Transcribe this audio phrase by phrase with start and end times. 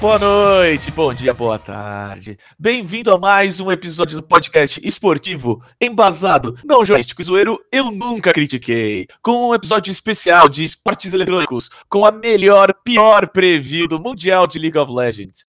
[0.00, 2.38] Boa noite, bom dia, boa tarde.
[2.56, 8.32] Bem-vindo a mais um episódio do podcast esportivo embasado, não jornalístico e zoeiro, eu nunca
[8.32, 9.08] critiquei.
[9.20, 14.60] Com um episódio especial de esportes eletrônicos, com a melhor, pior preview do Mundial de
[14.60, 15.48] League of Legends.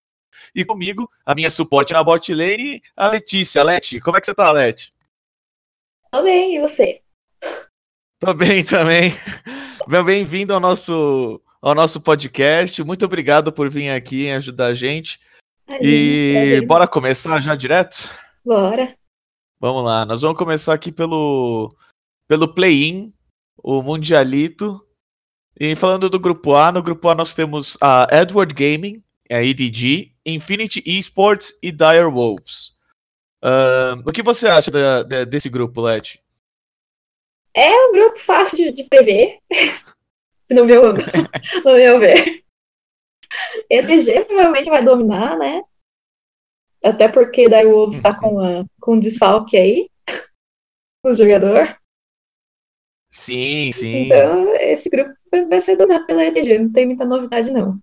[0.56, 3.62] E comigo, a minha suporte na bot lane, a Letícia.
[3.62, 4.90] Leti, como é que você tá, Leti?
[6.12, 7.02] Tô bem, e você?
[8.18, 9.14] Tô bem também.
[9.88, 12.84] Bem-vindo ao nosso, ao nosso podcast.
[12.84, 15.20] Muito obrigado por vir aqui e ajudar a gente.
[15.82, 18.10] E bora começar já direto?
[18.44, 18.96] Bora.
[19.60, 21.70] Vamos lá, nós vamos começar aqui pelo,
[22.28, 23.14] pelo play-in,
[23.58, 24.84] o Mundialito.
[25.60, 30.16] E falando do grupo A, no grupo A nós temos a Edward Gaming, a EDG,
[30.26, 32.80] Infinity Esports e Dire Wolves.
[33.44, 36.20] Ahn, o que você acha da- da- desse grupo, Let?
[37.54, 39.40] É um grupo fácil de, de prever.
[40.50, 40.94] no, meu,
[41.66, 42.44] no meu ver.
[43.70, 45.62] ETG provavelmente vai dominar, né?
[46.84, 49.90] Até porque daí o Wolves tá com, a, com um desfalque aí.
[51.06, 51.78] O jogador.
[53.10, 54.06] Sim, sim.
[54.06, 55.14] Então, esse grupo
[55.50, 56.60] vai- ser dominado pela ETG.
[56.60, 57.80] Não tem muita novidade, não.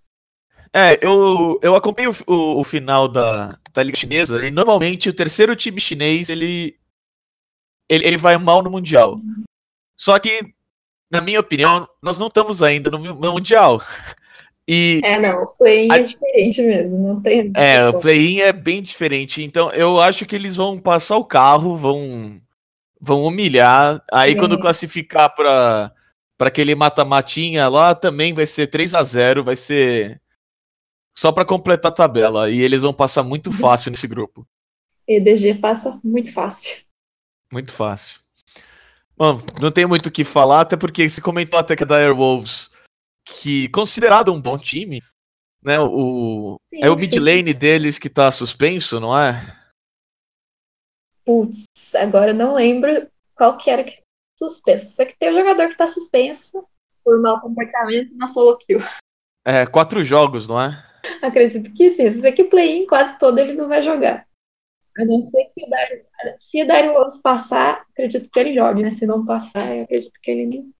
[0.70, 5.14] É, eu, eu acompanho o, o- o final da, da Liga Chinesa e normalmente o
[5.14, 6.78] terceiro time chinês ele,
[7.88, 9.18] ele, ele vai mal no Mundial.
[9.98, 10.54] Só que,
[11.16, 13.80] na minha opinião, nós não estamos ainda no, Mundial.
[14.68, 15.44] E É, não.
[15.44, 16.98] O play A- é diferente mesmo.
[16.98, 17.52] Não tem.
[17.54, 19.40] é, o play-in é bem diferente.
[19.40, 22.40] Então eu acho que eles vão passar o carro, vão,
[23.00, 24.02] vão humilhar.
[24.12, 24.38] Aí Sim.
[24.40, 25.92] quando classificar para
[26.36, 30.20] para aquele mata-matinha lá, também vai ser 3 a 0 vai ser
[31.16, 32.50] só para completar a tabela.
[32.50, 34.44] E eles vão passar muito fácil nesse grupo.
[35.08, 36.78] EDG passa muito fácil.
[37.52, 38.25] Muito fácil.
[39.16, 42.12] Bom, não tem muito o que falar, até porque você comentou até que a Dire
[42.12, 42.70] Wolves,
[43.26, 45.00] que considerado um bom time,
[45.62, 45.80] né?
[45.80, 47.00] O, Sim, é o sim.
[47.00, 49.40] mid lane deles que tá suspenso, não é?
[51.24, 54.00] Putz, agora eu não lembro qual que era que
[54.38, 54.94] suspenso.
[54.94, 56.64] Só que tem um jogador que tá suspenso
[57.02, 58.80] por mau comportamento na solo kill.
[59.46, 60.70] É, quatro jogos, não é?
[61.22, 62.20] Acredito que sim.
[62.20, 64.26] Se que play-in quase todo ele não vai jogar.
[64.98, 66.02] A não ser que o Dario,
[66.38, 68.90] se o Dario Wolves passar, acredito que ele jogue, né?
[68.90, 70.72] Se não passar, eu acredito que ele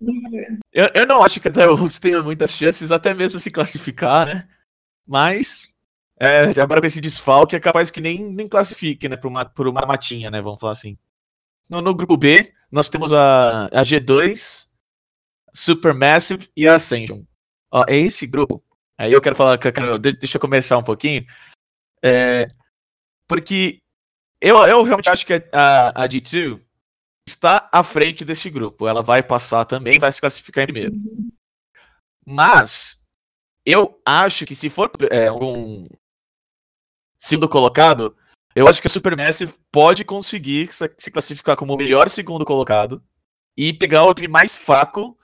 [0.00, 0.58] jogar.
[0.72, 4.26] Eu, eu não acho que a Dire Wolves tenha muitas chances, até mesmo se classificar,
[4.26, 4.48] né?
[5.06, 5.74] Mas,
[6.18, 9.16] é, agora com esse desfalque, é capaz que nem, nem classifique, né?
[9.16, 10.40] Por uma, por uma matinha, né?
[10.40, 10.98] Vamos falar assim.
[11.70, 14.68] No, no grupo B, nós temos a, a G2,
[15.52, 17.22] Supermassive e a Ascension.
[17.70, 18.62] Ó, é esse grupo.
[18.98, 21.24] Aí eu quero falar, eu deixa eu começar um pouquinho.
[22.04, 22.46] É,
[23.28, 23.78] porque
[24.40, 26.60] eu, eu realmente acho que a, a G2
[27.28, 28.86] está à frente desse grupo.
[28.86, 30.92] Ela vai passar também, vai se classificar em primeiro.
[32.26, 33.06] Mas
[33.64, 35.82] eu acho que se for é, um
[37.18, 38.16] segundo colocado,
[38.54, 43.02] eu acho que a Supermassive pode conseguir se classificar como o melhor segundo colocado
[43.56, 45.16] e pegar o time mais fraco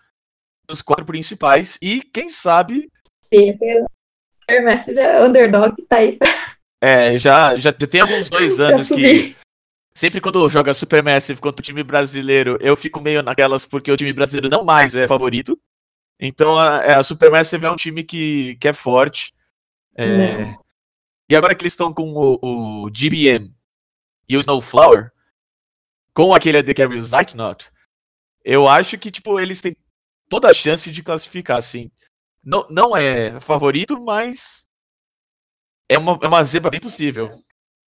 [0.67, 2.91] dos quatro principais e quem sabe
[3.33, 3.57] Sim,
[4.63, 6.19] Messi é underdog, tá aí
[6.81, 9.37] é, já já tem alguns dois anos que
[9.95, 14.13] sempre quando joga Supermassive contra o time brasileiro, eu fico meio naquelas porque o time
[14.13, 15.59] brasileiro não mais é favorito.
[16.19, 19.33] Então a, é, a Supermassive é um time que, que é forte.
[19.95, 20.65] É, Não.
[21.29, 23.53] e agora que eles estão com o, o GBM
[24.29, 25.11] e o Snowflower,
[26.15, 27.71] com aquele AD Carry o Zytnot,
[28.45, 29.77] eu acho que tipo, eles têm
[30.29, 31.91] toda a chance de classificar, assim.
[32.43, 34.70] Não, não é favorito, mas
[35.91, 37.31] é uma, é uma zebra bem possível.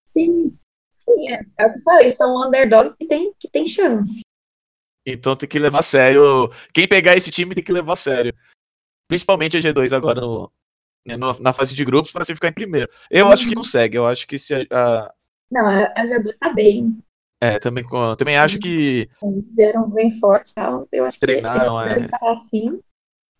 [0.07, 0.51] Sim,
[0.97, 4.21] sim, é, é o que eu falei, são um underdog que tem, que tem chance.
[5.05, 6.49] Então tem que levar a sério.
[6.73, 8.33] Quem pegar esse time tem que levar a sério.
[9.07, 10.51] Principalmente a G2 agora no,
[11.07, 12.89] né, no- na fase de grupos para você ficar em primeiro.
[13.09, 13.97] Eu acho que consegue.
[13.97, 15.13] Eu acho que se a, a-
[15.51, 16.97] Não, a, a G2 tá bem.
[17.41, 17.83] é, também
[18.17, 19.09] também acho que
[19.55, 20.87] vieram bem forte, tal.
[20.91, 21.95] Eu acho Treinaram, que é.
[21.95, 22.79] deve passar assim.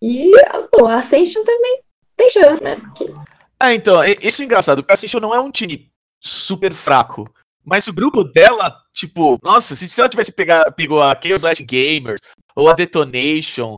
[0.02, 0.30] E
[0.72, 1.82] pô, a Ascension também
[2.16, 2.76] tem chance, né?
[2.76, 3.12] Porque
[3.60, 5.90] Ah, então, é- isso é engraçado, a Ascension não é um time
[6.20, 7.24] super fraco.
[7.62, 11.62] Mas o grupo dela, tipo, nossa, se, se ela tivesse pegar, pegou a Chaos Light
[11.62, 12.20] Gamers
[12.56, 13.76] ou a Detonation,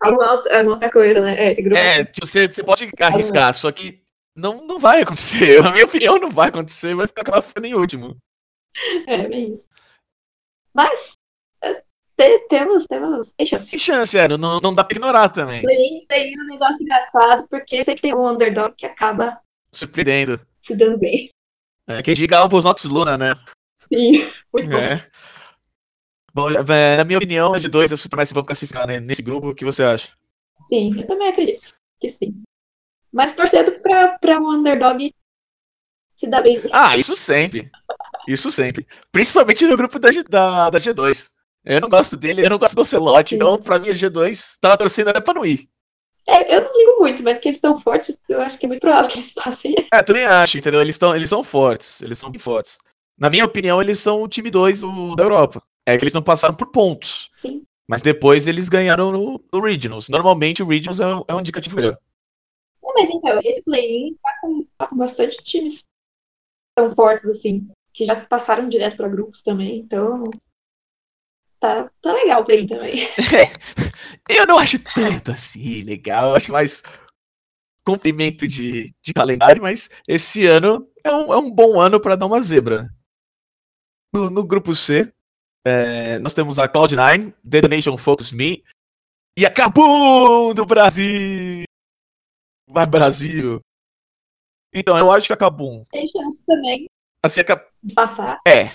[0.00, 1.36] alguma alguma outra coisa, né?
[1.38, 4.02] É, esse grupo é, tipo, você, você pode arriscar, só que
[4.36, 5.62] não, não vai acontecer.
[5.62, 8.16] Na minha opinião, não vai acontecer, vai ficar acabar ficando em último.
[9.06, 9.64] é bem isso.
[10.74, 11.21] Mas, é,
[12.48, 13.32] temos, temos.
[13.36, 13.70] Tem chance.
[13.70, 15.62] Tem chance, é, não, não dá pra ignorar também.
[15.62, 19.40] Play tem um negócio engraçado, porque sempre tem um underdog que acaba
[19.72, 20.40] Surpreendendo.
[20.62, 21.30] se dando bem.
[21.86, 23.34] É, quem diga Albus Nox Luna, né?
[23.92, 24.78] Sim, muito bom.
[24.78, 25.00] É.
[26.34, 29.48] Bom, é, na minha opinião, a G2 e a Supermassive vão classificar né, nesse grupo.
[29.50, 30.12] O que você acha?
[30.68, 32.42] Sim, eu também acredito que sim.
[33.12, 35.12] Mas torcendo pra, pra um underdog
[36.16, 36.60] se dar bem.
[36.72, 37.70] Ah, isso sempre.
[38.26, 38.86] Isso sempre.
[39.10, 41.30] Principalmente no grupo da, da, da G2.
[41.64, 43.36] Eu não gosto dele, eu não gosto do Ocelote, Sim.
[43.36, 45.68] então pra mim a G2 tava torcendo até pra não ir.
[46.26, 48.80] É, eu não ligo muito, mas que eles estão fortes, eu acho que é muito
[48.80, 49.74] provável que eles passem.
[49.92, 50.80] É, também acho, entendeu?
[50.80, 52.78] Eles, tão, eles são fortes, eles são fortes.
[53.18, 55.62] Na minha opinião, eles são o time 2 do- da Europa.
[55.86, 57.30] É que eles não passaram por pontos.
[57.36, 57.64] Sim.
[57.88, 60.08] Mas depois eles ganharam no, no Regionals.
[60.08, 61.94] Normalmente o Regionals é, um- é um indicativo melhor.
[62.84, 65.80] É, mas então, esse play-in tá com, tá com bastante times
[66.76, 70.22] tão fortes assim, que já passaram direto pra grupos também, então.
[71.62, 73.06] Tá, tá legal o play-in também.
[74.28, 76.82] Eu não acho tanto assim legal, eu acho mais
[77.86, 82.26] cumprimento de, de calendário, mas esse ano é um, é um bom ano para dar
[82.26, 82.88] uma zebra.
[84.12, 85.12] No, no grupo C,
[85.64, 88.62] é, nós temos a Cloud9, Detonation Focus Me
[89.38, 91.64] e a Kabum do Brasil!
[92.68, 93.60] Vai Brasil!
[94.74, 95.84] Então, eu acho que a Kabum.
[95.90, 96.86] Tem chance também
[97.24, 98.66] Assim, a Kabum de passar, é,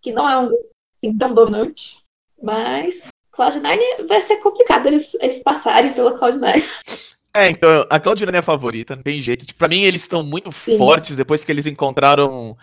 [0.00, 0.70] que não é um grupo
[1.02, 2.01] assim, tão dominante,
[2.42, 2.94] mas
[3.34, 6.62] Cloud9 vai ser complicado eles, eles passarem pela Cloud9.
[7.34, 9.46] É, então, a Cloud9 é a favorita, não tem jeito.
[9.46, 10.76] Tipo, pra mim, eles estão muito Sim.
[10.76, 12.54] fortes depois que eles encontraram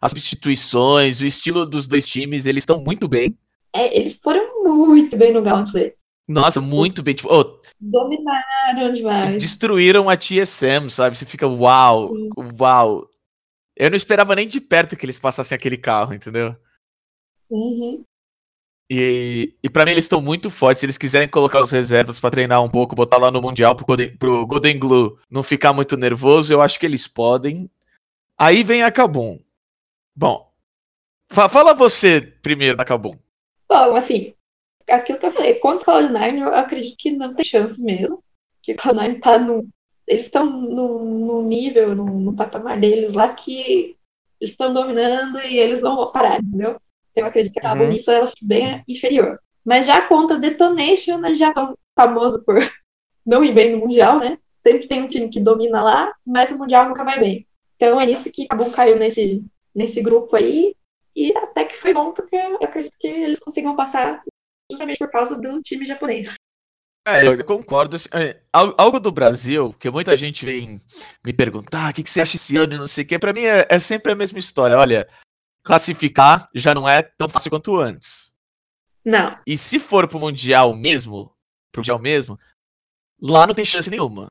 [0.00, 3.36] as substituições, o estilo dos dois times, eles estão muito bem.
[3.74, 5.94] É, eles foram muito bem no Gauntlet.
[6.26, 7.14] Nossa, muito bem.
[7.14, 9.38] Tipo, oh, Dominaram demais.
[9.38, 11.16] destruíram a TSM, sabe?
[11.16, 12.30] Você fica, uau, Sim.
[12.58, 13.06] uau.
[13.76, 16.56] Eu não esperava nem de perto que eles passassem aquele carro, entendeu?
[17.50, 18.02] Uhum.
[18.90, 20.80] E, e para mim eles estão muito fortes.
[20.80, 23.84] Se eles quiserem colocar os reservas pra treinar um pouco, botar lá no Mundial pro
[23.86, 27.68] Golden, pro Golden Glue não ficar muito nervoso, eu acho que eles podem.
[28.38, 29.38] Aí vem a Kabum.
[30.14, 30.50] Bom,
[31.30, 33.16] fa- fala você primeiro da Kabum.
[33.68, 34.32] Bom, assim,
[34.88, 38.22] aquilo que eu falei, contra o Cloud9, eu acredito que não tem chance mesmo.
[38.62, 39.68] Que o Cloud9 tá no.
[40.06, 43.96] Eles estão no, no nível, no, no patamar deles lá que
[44.40, 46.80] eles estão dominando e eles não vão parar, entendeu?
[47.16, 47.88] Eu acredito que a Uhum.
[47.88, 49.40] nisso ela bem inferior.
[49.64, 51.54] Mas já contra Detonation, né, já é
[51.98, 52.56] famoso por
[53.26, 54.38] não ir bem no Mundial, né?
[54.66, 57.46] Sempre tem um time que domina lá, mas o Mundial nunca vai bem.
[57.76, 59.42] Então é isso que acabou caiu nesse,
[59.74, 60.74] nesse grupo aí.
[61.14, 64.22] E até que foi bom, porque eu acredito que eles consigam passar
[64.70, 66.34] justamente por causa do time japonês.
[67.08, 67.94] É, eu concordo.
[67.96, 70.78] assim, é, al- algo do Brasil, que muita gente vem
[71.24, 73.18] me perguntar, "Ah, o que, que você acha esse ano e não sei o quê.
[73.18, 74.76] Pra mim é, é sempre a mesma história.
[74.76, 75.08] Olha,
[75.66, 78.32] classificar já não é tão fácil quanto antes.
[79.04, 79.36] Não.
[79.44, 81.28] E se for pro Mundial mesmo,
[81.72, 82.38] pro Mundial mesmo,
[83.20, 84.28] lá não tem chance nenhuma.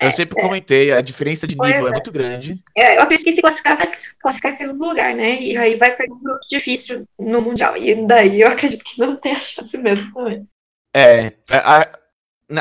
[0.00, 1.92] Eu sempre comentei, a diferença de nível é é.
[1.92, 2.62] muito grande.
[2.76, 5.40] É, eu acredito que se classificar, vai classificar em segundo lugar, né?
[5.40, 7.76] E aí vai pegar um grupo difícil no Mundial.
[7.76, 10.46] E daí eu acredito que não tem a chance mesmo também.
[10.94, 11.92] É, a-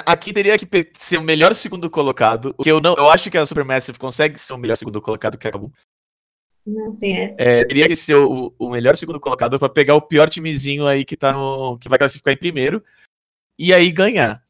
[0.06, 3.38] aqui teria que ser o melhor segundo colocado, o que eu não, eu acho que
[3.38, 5.72] a Supermassive consegue ser o melhor segundo colocado que acabou.
[6.66, 7.36] Não, assim, é.
[7.38, 11.04] É, teria que ser o, o melhor segundo colocado pra pegar o pior timezinho aí
[11.04, 12.84] que tá no que vai classificar em primeiro
[13.60, 14.42] e aí ganhar.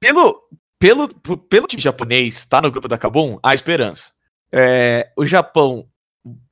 [0.00, 4.12] Pelo pelo pelo time japonês tá no grupo da Kabum, há esperança.
[4.52, 5.88] É, o Japão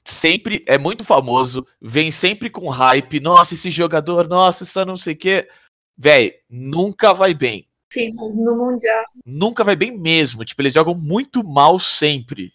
[0.05, 5.15] sempre é muito famoso, vem sempre com hype, nossa, esse jogador, nossa, essa não sei
[5.15, 5.49] o quê.
[5.97, 7.67] Véi, nunca vai bem.
[7.93, 9.05] Sim, no Mundial.
[9.25, 10.45] Nunca vai bem mesmo.
[10.45, 12.53] Tipo, eles jogam muito mal sempre.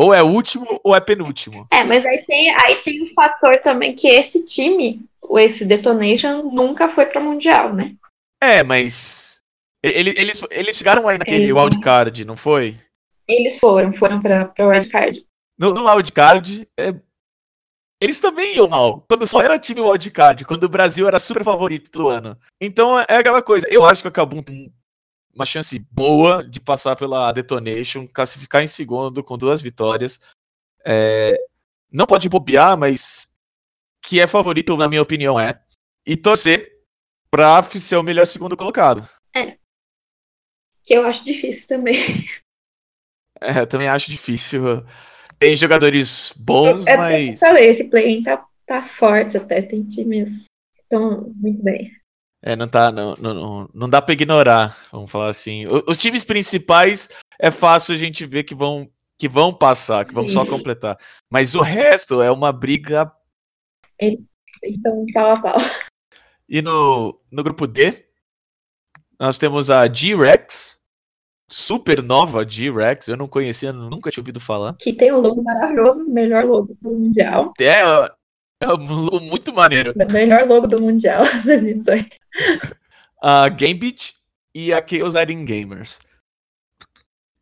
[0.00, 1.66] Ou é último ou é penúltimo.
[1.70, 6.42] É, mas aí tem, aí tem um fator também que esse time, o esse Detonation,
[6.50, 7.94] nunca foi pra Mundial, né?
[8.42, 9.40] É, mas.
[9.82, 12.76] ele- Eles, eles chegaram aí naquele Eles- wildcard, não foi?
[13.28, 15.24] Eles foram, foram pra, pra wildcard.
[15.58, 16.94] No, no wildcard, é,
[18.02, 19.04] eles também iam mal.
[19.06, 22.38] Quando só era time wildcard, quando o Brasil era super favorito do ano.
[22.60, 23.66] Então é aquela coisa.
[23.70, 24.72] Eu acho que a Kabum tem
[25.34, 30.20] uma chance boa de passar pela Detonation, classificar em segundo com duas vitórias.
[30.84, 31.36] É,
[31.90, 33.32] não pode bobear, mas
[34.02, 35.60] que é favorito, na minha opinião, é.
[36.06, 36.70] E torcer
[37.30, 39.08] pra ser o melhor segundo colocado.
[40.90, 41.96] Que eu acho difícil também.
[43.42, 44.84] É, eu também acho difícil.
[45.38, 47.40] Tem jogadores bons, É, mas.
[47.40, 49.62] Eu falei, esse play-in tá, tá forte até.
[49.62, 50.44] Tem times
[50.74, 51.90] que estão muito bem.
[52.42, 52.90] É, não tá.
[52.90, 55.66] Não, não, não, dá pra ignorar, vamos falar assim.
[55.66, 60.14] O- Os times principais é fácil a gente ver que vão, que vão passar, que
[60.14, 60.50] vão só Sim.
[60.50, 60.96] completar.
[61.30, 63.12] Mas o resto é uma briga.
[64.62, 65.56] Então, pau a pau.
[66.48, 68.06] E no, no grupo D,
[69.18, 70.80] nós temos a G-Rex,
[71.48, 74.74] super nova G-Rex, eu não conhecia, nunca tinha ouvido falar.
[74.78, 77.52] Que tem um logo maravilhoso, o melhor logo do Mundial.
[77.60, 77.82] É,
[78.60, 79.92] é muito maneiro.
[79.96, 82.16] O melhor logo do Mundial 2018.
[83.22, 84.14] A Gambit
[84.54, 85.98] e a Chaos Lighting Gamers.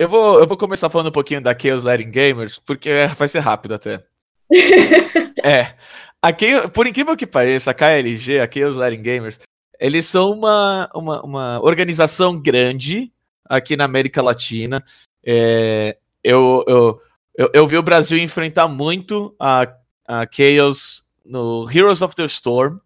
[0.00, 3.40] Eu vou, eu vou começar falando um pouquinho da Chaos Lighting Gamers, porque vai ser
[3.40, 4.02] rápido até.
[5.44, 5.74] É.
[6.20, 9.38] A Chaos- por incrível que pareça, a KLG, a Chaos Lighting Gamers,
[9.78, 13.12] eles são uma, uma, uma organização grande
[13.48, 14.84] aqui na América Latina.
[15.24, 17.00] É, eu, eu,
[17.36, 19.72] eu, eu vi o Brasil enfrentar muito a,
[20.08, 22.78] a Chaos no Heroes of the Storm,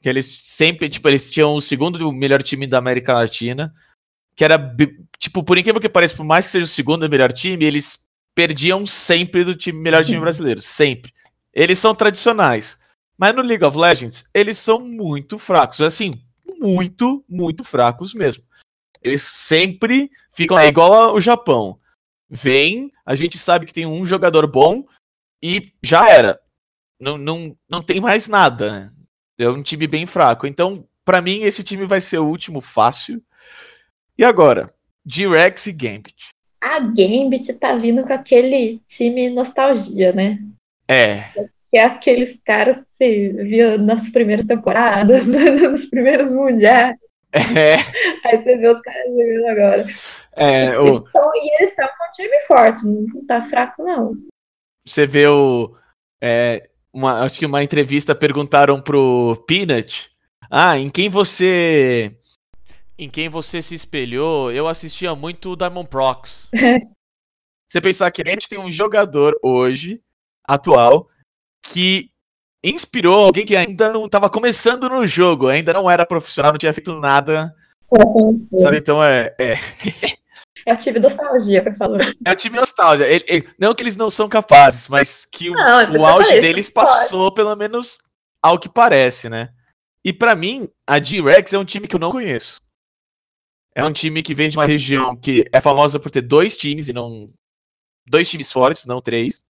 [0.00, 3.74] que eles sempre, tipo, eles tinham o segundo melhor time da América Latina,
[4.36, 4.76] que era,
[5.18, 8.86] tipo, por incrível que pareça, por mais que seja o segundo melhor time, eles perdiam
[8.86, 11.12] sempre do time melhor time brasileiro, sempre.
[11.52, 12.78] Eles são tradicionais.
[13.16, 15.80] Mas no League of Legends, eles são muito fracos.
[15.80, 16.14] Assim,
[16.60, 18.44] muito, muito fracos mesmo.
[19.02, 21.80] Eles sempre ficam é igual ao Japão.
[22.30, 24.84] Vem, a gente sabe que tem um jogador bom
[25.42, 26.40] e já era.
[27.00, 28.70] Não, não, não tem mais nada.
[28.70, 28.90] né?
[29.38, 30.46] É um time bem fraco.
[30.46, 33.22] Então, pra mim, esse time vai ser o último fácil.
[34.18, 34.72] E agora?
[35.06, 36.28] G-Rex e Gambit.
[36.60, 40.38] A Gambit tá vindo com aquele time nostalgia, né?
[40.88, 41.22] É,
[41.70, 46.96] Que é aqueles caras que você via nas primeiras temporadas, nos primeiros mundiais.
[47.32, 47.74] é,
[48.24, 49.86] Aí você vê os caras jogando agora.
[50.34, 54.14] é o, Então, e eles estão com um time forte, não tá fraco, não.
[54.84, 55.76] você vê o.
[56.20, 60.10] é, uma, acho que uma entrevista perguntaram pro Peanut.
[60.50, 62.16] Ah, em quem você.
[62.98, 64.50] Em quem você se espelhou?
[64.50, 66.50] Eu assistia muito o Diamond Prox.
[67.68, 70.00] você pensar que a gente tem um jogador hoje,
[70.46, 71.08] atual,
[71.62, 72.10] que
[72.64, 76.72] inspirou alguém que ainda não estava começando no jogo, ainda não era profissional, não tinha
[76.72, 77.54] feito nada.
[78.56, 78.78] Sabe?
[78.78, 79.54] Então é, é,
[80.68, 82.00] É o time nostalgia pra falar.
[82.26, 83.06] é o time nostalgia.
[83.06, 86.06] Ele- ele- não que eles não são capazes, mas que o, Não, é o eu
[86.06, 86.86] auge falei, deles isso pode.
[86.88, 88.02] passou, pelo menos,
[88.42, 89.48] ao que parece, né?
[90.04, 92.60] E pra mim, a G-Rex é um time que eu não conheço.
[93.74, 96.88] É um time que vem de uma região que é famosa por ter dois times
[96.88, 97.28] e não.
[98.06, 99.44] Dois times fortes, não três.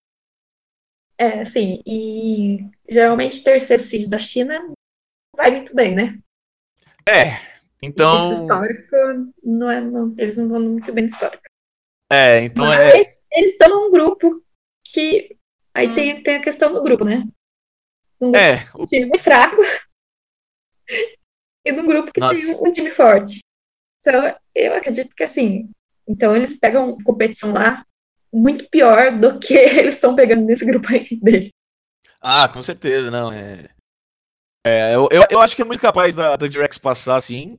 [1.17, 2.59] É, sim, e
[2.89, 4.61] geralmente terceiro seed da China
[5.37, 6.19] vai muito bem, né?
[7.09, 7.41] É.
[7.83, 8.33] Então.
[8.35, 8.97] histórico
[9.43, 11.43] não é, não, eles não vão muito bem no histórico.
[12.11, 13.19] É, então Mas é.
[13.33, 14.43] eles estão num grupo
[14.85, 15.37] que.
[15.75, 17.25] Aí tem, tem a questão do grupo, né?
[18.21, 19.63] Um grupo É, um time fraco
[21.65, 22.41] e num grupo que Nossa.
[22.41, 23.41] tem um time forte.
[24.01, 25.71] Então, eu acredito que assim.
[26.07, 27.85] Então, eles pegam competição lá
[28.33, 31.51] muito pior do que eles estão pegando nesse grupo aí dele.
[32.21, 33.33] Ah, com certeza, não.
[33.33, 33.69] É,
[34.67, 37.59] é eu, eu, eu acho que é muito capaz da, da Direx passar, assim.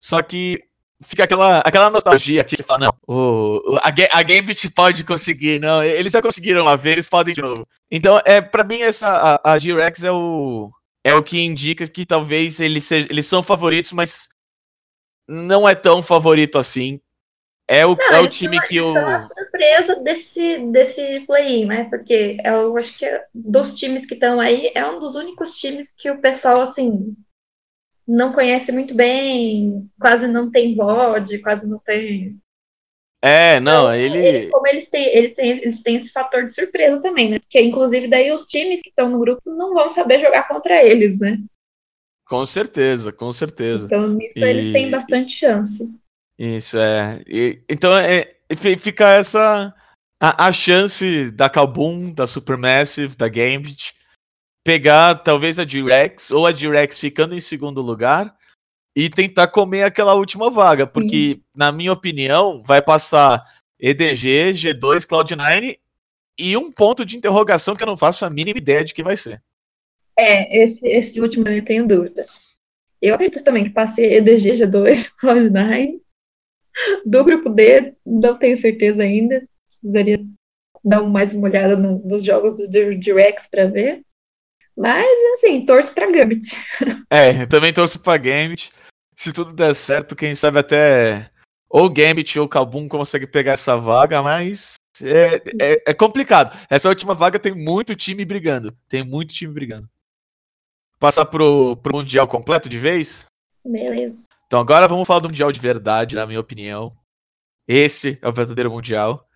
[0.00, 0.60] Só que
[1.02, 5.82] fica aquela, aquela nostalgia que fala, não, o, a, a Gambit pode conseguir, não.
[5.82, 7.62] Eles já conseguiram uma vez, eles podem de novo.
[7.90, 10.68] Então, é, pra mim, essa, a, a G-Rex é o,
[11.04, 14.28] é o que indica que talvez eles, sejam, eles são favoritos, mas
[15.28, 17.00] não é tão favorito assim.
[17.70, 18.92] É o, é o time que o.
[18.92, 21.84] Então, a surpresa desse, desse play-in, né?
[21.84, 25.92] Porque eu acho que é- dos times que estão aí, é um dos únicos times
[25.94, 27.14] que o pessoal, assim,
[28.08, 32.38] não conhece muito bem, quase não tem VOD, quase não tem.
[33.22, 34.48] É, não, Então, ele.
[34.48, 37.38] Como eles têm, ele tem, eles têm esse fator de surpresa também, né?
[37.40, 41.18] Porque, inclusive, daí os times que estão no grupo não vão saber jogar contra eles,
[41.18, 41.36] né?
[42.26, 43.86] Com certeza, com certeza.
[43.86, 45.88] Então, nisso E- eles têm bastante chance.
[46.38, 47.22] Isso é.
[47.26, 49.74] E- então é, fi- fica essa
[50.20, 53.94] a, a chance da Kabum, da Supermassive, da Gambit
[54.64, 58.36] pegar talvez a G-Rex ou a G-Rex ficando em segundo lugar
[58.96, 63.42] e tentar comer aquela última vaga, porque na minha opinião vai passar
[63.78, 65.78] EDG, G2, Cloud9
[66.38, 69.16] e um ponto de interrogação que eu não faço a mínima ideia de que vai
[69.16, 69.42] ser.
[70.18, 72.26] É, esse, esse último eu tenho dúvida.
[73.00, 76.00] Eu acredito também que passe EDG, G2, Cloud9.
[77.06, 79.46] Do grupo D, não tenho certeza ainda.
[79.68, 80.24] Precisaria
[80.84, 84.02] dar mais uma olhada no- nos jogos do Direx para ver.
[84.78, 85.04] Mas,
[85.34, 86.56] assim, torço pra Gambit.
[87.10, 88.70] É, eu também torço pra Gambit.
[89.16, 91.30] Se tudo der certo, quem sabe até
[91.68, 96.56] ou Gambit ou Kabum consegue pegar essa vaga, mas é, é, é complicado.
[96.70, 98.70] Essa última vaga tem muito time brigando.
[98.88, 99.88] Tem muito time brigando.
[101.00, 103.26] Passar pro, pro Mundial completo de vez?
[103.64, 104.24] Beleza.
[104.46, 106.96] Então agora vamos falar do Mundial de verdade, na minha opinião.
[107.66, 109.26] Esse é o verdadeiro Mundial.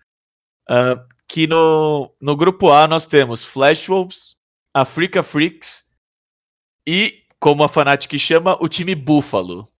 [0.69, 4.32] Ah, que no, no grupo A nós temos Flash Wolves,
[4.73, 5.93] Africa Freaks
[6.87, 9.71] e como a Fnatic chama, o time Búfalo,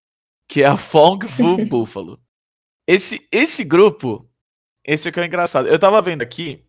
[0.50, 2.21] que é a Fong Fu Búfalo.
[2.88, 4.29] Esse, esse grupo,
[4.85, 5.67] esse é que é o engraçado.
[5.67, 6.65] Eu tava vendo aqui,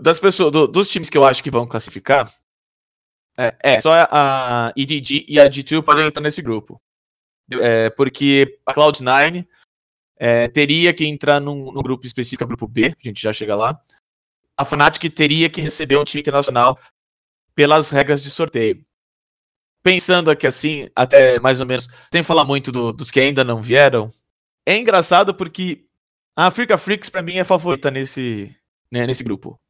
[0.00, 2.32] das pessoas, do- dos times que eu acho que vão classificar,
[3.38, 6.80] é, é, só a EDG e a G2 podem entrar nesse grupo.
[7.60, 9.44] É, porque a Cloud9
[10.16, 13.80] é, teria que entrar num, num grupo específico, grupo B, a gente já chega lá.
[14.56, 16.78] A Fnatic teria que receber um time internacional
[17.60, 18.82] pelas regras de sorteio.
[19.82, 23.60] Pensando aqui assim, até mais ou menos, sem falar muito do- dos que ainda não
[23.60, 24.08] vieram,
[24.66, 25.84] é engraçado porque
[26.34, 28.50] a Africa Freaks pra mim é favorita nesse,
[28.90, 29.60] né, nesse grupo.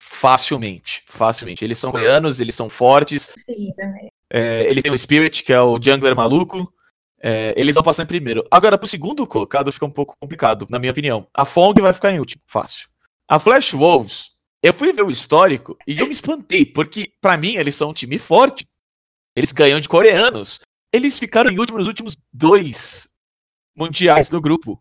[0.00, 1.64] Facilmente, facilmente.
[1.64, 4.08] Eles são coreanos, eles são fortes, Sim, também.
[4.32, 6.72] é, eles têm o Spirit, que é o jungler maluco.
[7.24, 8.44] é, eles vão passar em primeiro.
[8.52, 11.26] Agora, pro segundo colocado fica um pouco complicado, na minha opinião.
[11.34, 12.88] A Fong vai ficar em último, fácil.
[13.28, 14.31] A Flash Wolves,
[14.62, 17.94] eu fui ver o histórico e eu me espantei, porque pra mim eles são um
[17.94, 18.64] time forte.
[19.36, 20.60] Eles ganham de coreanos.
[20.92, 23.08] Eles ficaram em último nos últimos dois
[23.76, 24.80] mundiais do grupo.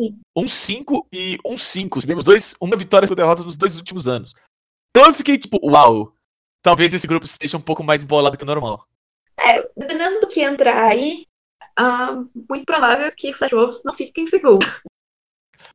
[0.00, 0.20] Sim.
[0.36, 2.00] Um 5 e um 5.
[2.00, 4.34] Tivemos dois, uma vitória e uma derrota nos dois últimos anos.
[4.90, 6.14] Então eu fiquei tipo, uau.
[6.62, 8.86] Talvez esse grupo esteja um pouco mais embolado que o normal.
[9.40, 11.26] É, dependendo do que entrar aí,
[11.76, 14.66] ah, muito provável que Flash Wolves não fique em segundo.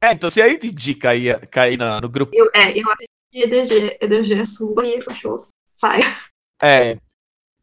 [0.06, 2.32] É, então se a IDG cair, cair na- no grupo.
[2.36, 5.48] Eu, é, eu acho que EDG, EDG suba e Flash Wolves
[5.78, 6.02] sai.
[6.62, 6.94] É.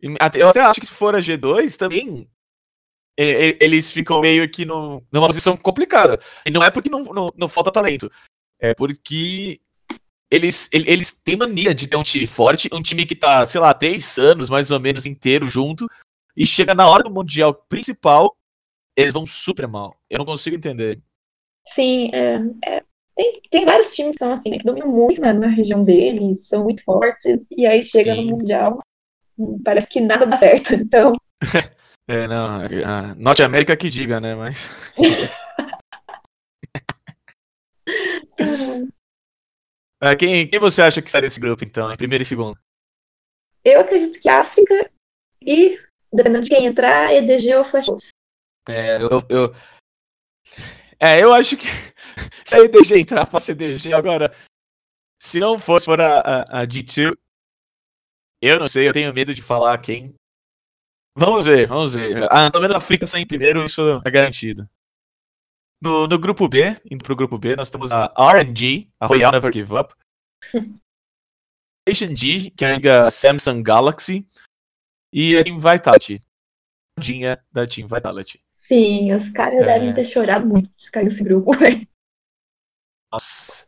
[0.03, 0.07] e
[0.39, 2.29] Eu até acho que se for a G2 também.
[3.19, 6.19] e- e- Eles ficam meio que no, numa posição complicada.
[6.47, 8.11] E não é porque não, não, não falta talento.
[8.61, 9.61] É porque
[10.31, 13.61] eles, ele- eles têm mania de ter um time forte, um time que tá, sei
[13.61, 15.87] lá, três anos mais ou menos inteiro junto.
[16.37, 18.35] E chega na hora do Mundial principal,
[18.97, 19.95] eles vão super mal.
[20.09, 20.99] Eu não consigo entender.
[21.66, 22.85] Sim, é, é,
[23.16, 26.47] tem, tem vários times que são assim, né, que dominam muito né, na região deles,
[26.47, 28.25] são muito fortes, e aí chega Sim.
[28.25, 28.78] no Mundial,
[29.64, 30.75] parece que nada dá certo.
[30.75, 31.16] Então,
[32.09, 32.61] É, não.
[32.85, 34.35] A Norte América que diga, né?
[34.35, 34.76] Mas.
[40.01, 42.59] Ah, quem, quem você acha que sai desse grupo, então, em primeiro e segundo?
[43.64, 44.90] eu acredito que África
[45.40, 45.79] e,
[46.12, 47.87] dependendo de quem entrar, EDG ou Flash.
[48.68, 49.55] É, eu, eu-
[51.03, 51.67] é, eu acho que
[52.45, 53.93] se a EDG entrar, passa EDG.
[53.93, 54.31] Agora,
[55.21, 57.17] se não fosse for a, a, a G2,
[58.43, 60.15] eu não sei, eu tenho medo de falar quem.
[61.17, 62.25] Vamos ver, vamos ver.
[62.31, 64.69] Ah, também na África sai em primeiro, isso é garantido.
[65.83, 69.53] No, no grupo B, indo pro grupo B, nós temos a RNG, a Royal Never
[69.53, 69.95] Give Up.
[72.17, 74.27] G, que é a Samsung Galaxy.
[75.12, 76.23] E a Team Vitality.
[76.97, 78.43] Tadinha da Team Vitality.
[78.73, 79.67] Sim, os caras É.
[79.67, 81.87] devem ter chorado muito de cair nesse grupo, velho.
[83.13, 83.67] Nossa.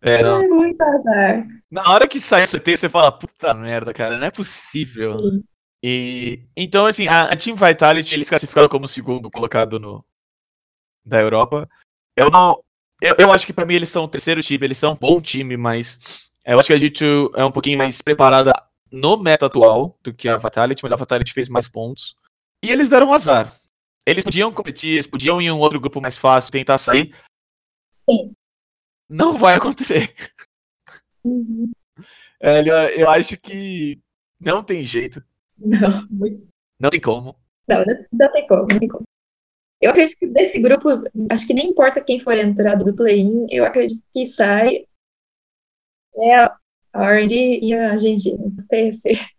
[0.00, 0.42] É, não.
[0.42, 1.46] É muito azar.
[1.70, 5.18] Na hora que sai o CT, você fala, puta merda, cara, não é possível.
[5.18, 5.42] Sim.
[5.82, 10.04] E então, assim, a, a Team Vitality, eles classificaram como segundo colocado no
[11.04, 11.68] da Europa.
[12.16, 12.62] Eu não.
[13.00, 15.20] Eu, eu acho que pra mim eles são o terceiro time, eles são um bom
[15.20, 18.52] time, mas eu acho que a G2 é um pouquinho mais preparada
[18.92, 22.14] no meta atual do que a Vitality, mas a Vitality fez mais pontos.
[22.64, 23.52] E eles deram azar.
[24.06, 27.14] Eles podiam competir, eles podiam ir em um outro grupo mais fácil, tentar sair.
[28.08, 28.34] Sim.
[29.08, 30.14] Não vai acontecer.
[31.24, 31.70] Uhum.
[32.40, 34.00] É, eu, acho que
[34.40, 35.22] não tem jeito.
[35.56, 36.48] Não, muito
[36.80, 37.36] Não tem como.
[37.68, 39.04] Não, não, não tem como, não tem como.
[39.80, 40.88] Eu acredito que desse grupo,
[41.30, 44.86] acho que nem importa quem for entrar do play-in, eu acredito que sai
[46.16, 46.36] é
[46.92, 48.36] a RD e a GG.
[48.38, 49.08] Não tem esse-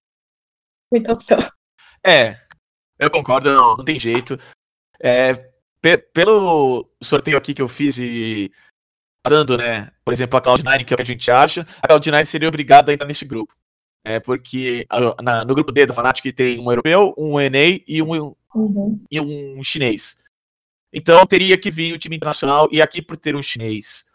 [0.91, 1.37] muita opção.
[2.05, 2.35] É,
[2.99, 4.37] eu concordo, não, não tem jeito.
[4.99, 5.33] É,
[5.81, 8.51] pe- pelo sorteio aqui que eu fiz e
[9.27, 12.25] dando, né, por exemplo, a Cloud9, que é o que a gente acha, a Cloud9
[12.25, 13.53] seria obrigada a entrar nesse grupo.
[14.05, 18.01] É, porque a- na- no grupo D da Fnatic tem um europeu, um NA e
[18.01, 19.01] um, Uhum.
[19.09, 20.21] e um chinês.
[20.91, 24.11] Então teria que vir o time internacional, e aqui por ter um chinês,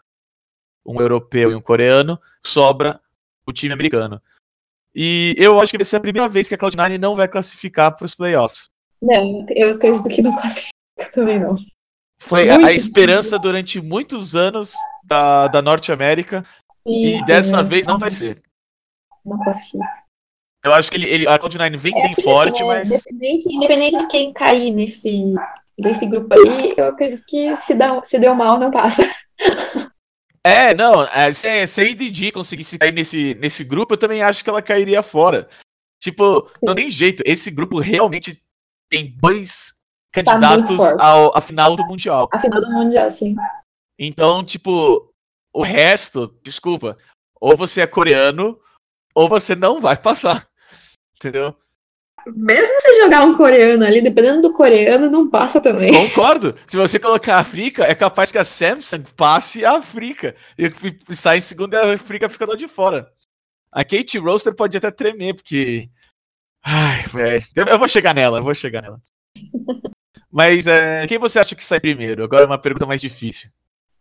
[0.85, 3.01] um europeu e um coreano, sobra
[3.45, 4.21] o time americano.
[5.01, 7.95] E eu acho que vai ser a primeira vez que a Cloud9 não vai classificar
[7.95, 8.69] para os playoffs.
[9.01, 10.73] Não, eu acredito que não classifica
[11.13, 11.55] também, não.
[12.21, 16.43] Foi a, esperança durante muitos anos da, da Norte América,
[16.85, 18.41] e dessa vez não vai ser.
[19.25, 19.85] Não classifica.
[20.65, 22.91] Eu acho que ele, ele- a Cloud9 vem É bem aquilo, forte, né, mas.
[22.91, 25.33] Independente, independente de quem cair nesse,
[25.77, 29.09] nesse grupo aí, eu acredito que se, dá, se deu mal, não passa.
[30.49, 34.43] É, não, é, se, se a IDG conseguisse cair nesse, nesse grupo, eu também acho
[34.43, 35.47] que ela cairia fora.
[36.01, 38.41] Tipo, não tem jeito, esse grupo realmente
[38.89, 39.73] tem dois
[40.11, 41.01] candidatos forte.
[41.01, 42.27] ao, à final do Mundial.
[42.31, 43.35] A final do Mundial, assim.
[43.97, 45.13] Então, tipo,
[45.53, 46.97] o resto, desculpa,
[47.39, 48.59] ou você é coreano,
[49.13, 50.47] ou você não vai passar.
[51.15, 51.55] Entendeu?
[52.27, 55.91] Mesmo se jogar um coreano ali, dependendo do coreano, não passa também.
[55.93, 56.55] Concordo.
[56.67, 60.35] Se você colocar a África, é capaz que a Samsung passe a África.
[60.57, 60.71] E
[61.13, 63.09] sai em segundo e a África fica lá de fora.
[63.71, 65.89] A Kate Roaster pode até tremer, porque.
[66.63, 67.45] Ai, velho.
[67.55, 68.99] Eu, eu vou chegar nela, eu vou chegar nela.
[70.31, 72.23] Mas é, quem você acha que sai primeiro?
[72.23, 73.49] Agora é uma pergunta mais difícil.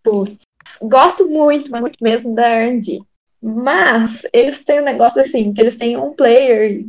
[0.03, 0.47] Putz.
[0.81, 3.01] Gosto muito, mas muito mesmo da R&D.
[3.41, 6.85] Mas eles têm um negócio assim, que eles têm um player,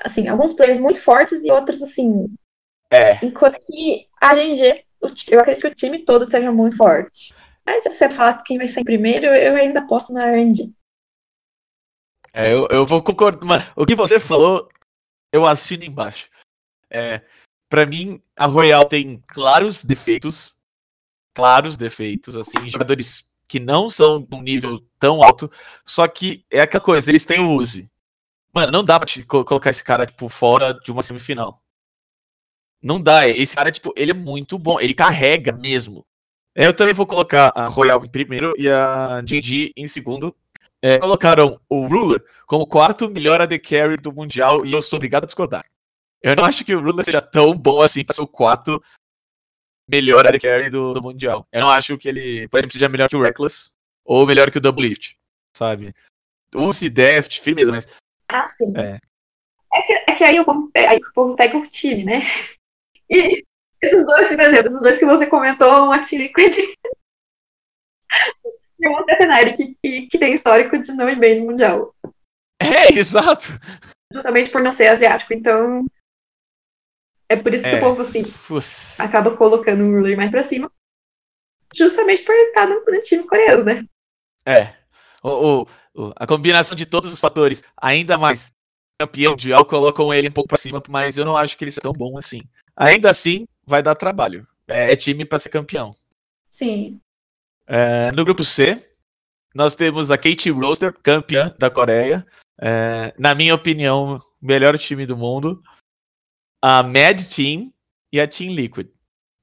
[0.00, 2.32] assim, alguns players muito fortes e outros assim.
[2.92, 3.24] É.
[3.24, 4.84] Enquanto que a GNG,
[5.28, 7.32] eu acredito que o time todo seja muito forte.
[7.64, 10.70] Mas se você falar quem vai ser primeiro, eu ainda aposto na R&D.
[12.32, 13.44] É, eu, eu vou concordar.
[13.44, 14.68] Mano, o que você falou,
[15.32, 16.28] eu assino embaixo.
[16.88, 17.22] É,
[17.68, 20.58] para mim, a Royal tem claros defeitos.
[21.34, 25.50] Claros defeitos, assim, jogadores que não são de um nível tão alto.
[25.84, 27.89] Só que é aquela coisa, eles têm o Uzi.
[28.52, 31.60] Mano, não dá pra te co- colocar esse cara, tipo, fora de uma semifinal.
[32.82, 33.28] Não dá.
[33.28, 34.80] Esse cara, tipo, ele é muito bom.
[34.80, 36.04] Ele carrega mesmo.
[36.56, 40.34] É, Eu também vou colocar a Royal em primeiro e a GG em segundo.
[40.82, 45.24] É, colocaram o Ruler como quarto melhor AD Carry do Mundial e eu sou obrigado
[45.24, 45.64] a discordar.
[46.22, 48.82] Eu não acho que o Ruler seja tão bom assim pra ser o quarto
[49.88, 51.46] melhor AD Carry do, do Mundial.
[51.52, 53.72] Eu não acho que ele, por exemplo, seja melhor que o Reckless
[54.04, 55.16] ou melhor que o Double Lift,
[55.54, 55.94] sabe?
[56.54, 57.86] Use Deft, firmeza, mas
[58.32, 58.72] Ah, sim.
[58.76, 58.98] É.
[59.72, 62.20] É que, é que aí, o povo, aí o povo pega o time, né?
[63.08, 63.44] E
[63.80, 66.54] esses dois, por exemplo, esses dois que você comentou, uma T-Liquid
[68.78, 71.94] e uma Tetenari, que, que, que tem histórico de não ir bem no Mundial.
[72.60, 73.46] é, exato.
[74.12, 75.32] Justamente por não ser asiático.
[75.32, 75.86] Então,
[77.28, 77.76] é por isso que É.
[77.76, 78.98] o povo, assim, Fuss.
[79.00, 80.70] acaba colocando o Ruler mais pra cima.
[81.74, 83.84] Justamente por estar no, no time coreano, né?
[84.46, 84.74] É.
[85.22, 85.66] O- o-
[86.16, 88.52] a combinação de todos os fatores, ainda mais
[89.00, 91.80] campeão mundial, colocam ele um pouco pra cima, mas eu não acho que ele seja
[91.80, 92.40] tão bom assim.
[92.76, 94.46] Ainda assim, vai dar trabalho.
[94.68, 95.90] É, é time pra ser campeão.
[96.50, 97.00] Sim.
[97.66, 98.76] É, no grupo C,
[99.54, 102.26] nós temos a Kate Roaster, campeã da Coreia.
[102.60, 105.62] É, na minha opinião, o melhor time do mundo.
[106.62, 107.72] A Mad Team
[108.12, 108.88] e a Team Liquid.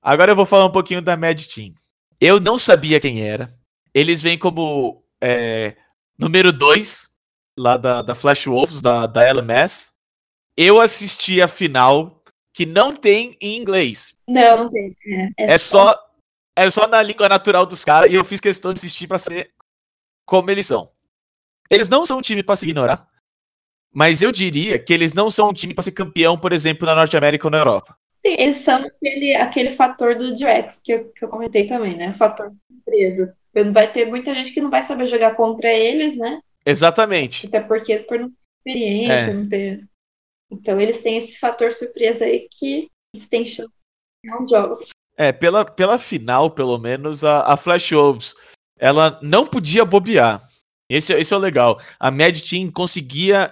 [0.02, 1.74] Agora eu vou falar um pouquinho da Mad Team.
[2.22, 3.54] Eu não sabia quem era.
[3.94, 5.76] Eles vêm como é,
[6.18, 7.08] número 2
[7.58, 9.92] lá da, da Flash Wolves, da, da LMS.
[10.56, 14.18] Eu assisti a final que não tem em inglês.
[14.28, 14.96] Não, não tem.
[15.38, 15.96] É, É só,
[16.56, 19.52] é só na língua natural dos caras e eu fiz questão de assistir pra saber
[20.26, 20.90] como eles são.
[21.70, 23.08] Eles não são um time pra se ignorar,
[23.94, 26.96] mas eu diria que eles não são um time pra ser campeão, por exemplo, na
[26.96, 27.98] Norte América ou na Europa.
[28.26, 32.14] Sim, eles são aquele, aquele fator do Drex que eu, que eu comentei também, né?
[32.14, 33.36] Fator surpresa.
[33.74, 36.42] Vai ter muita gente que não vai saber jogar contra eles, né?
[36.66, 37.48] Exatamente.
[37.48, 39.34] Até porque por não ter experiência, É.
[39.34, 39.88] não ter.
[40.52, 44.90] Então eles têm esse fator surpresa aí que eles têm chance de ganhar os jogos.
[45.18, 48.36] É, pela, pela final, pelo menos, a, a Flash Wolves,
[48.78, 50.40] ela não podia bobear.
[50.90, 51.82] Esse, esse é o legal.
[52.00, 53.52] A Mad Team conseguia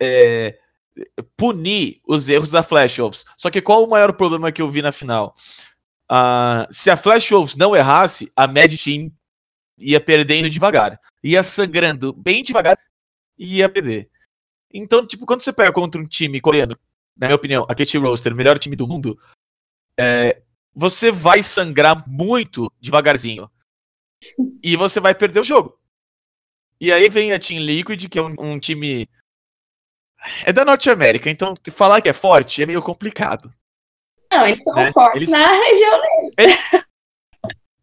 [0.00, 0.56] é,
[1.36, 3.24] punir os erros da Flash Wolves.
[3.36, 5.34] Só que qual o maior problema que eu vi na final?
[6.08, 9.10] Ah, se a Flash Wolves não errasse, a Mad Team
[9.82, 10.98] ia perdendo devagar.
[11.22, 12.78] Ia sangrando bem devagar
[13.38, 14.08] e ia perder.
[14.72, 16.78] Então, tipo, quando você pega contra um time coreano,
[17.16, 19.18] na minha opinião, a KT Roaster, o melhor time do mundo,
[19.98, 20.40] é,
[20.74, 23.50] você vai sangrar muito devagarzinho.
[24.62, 25.78] E você vai perder o jogo.
[26.80, 29.08] E aí vem a Team Liquid, que é um, um time.
[30.46, 33.52] É da Norte América, então falar que é forte é meio complicado.
[34.32, 34.92] Não, eles são Né?
[34.92, 36.34] fortes Eles- na região deles.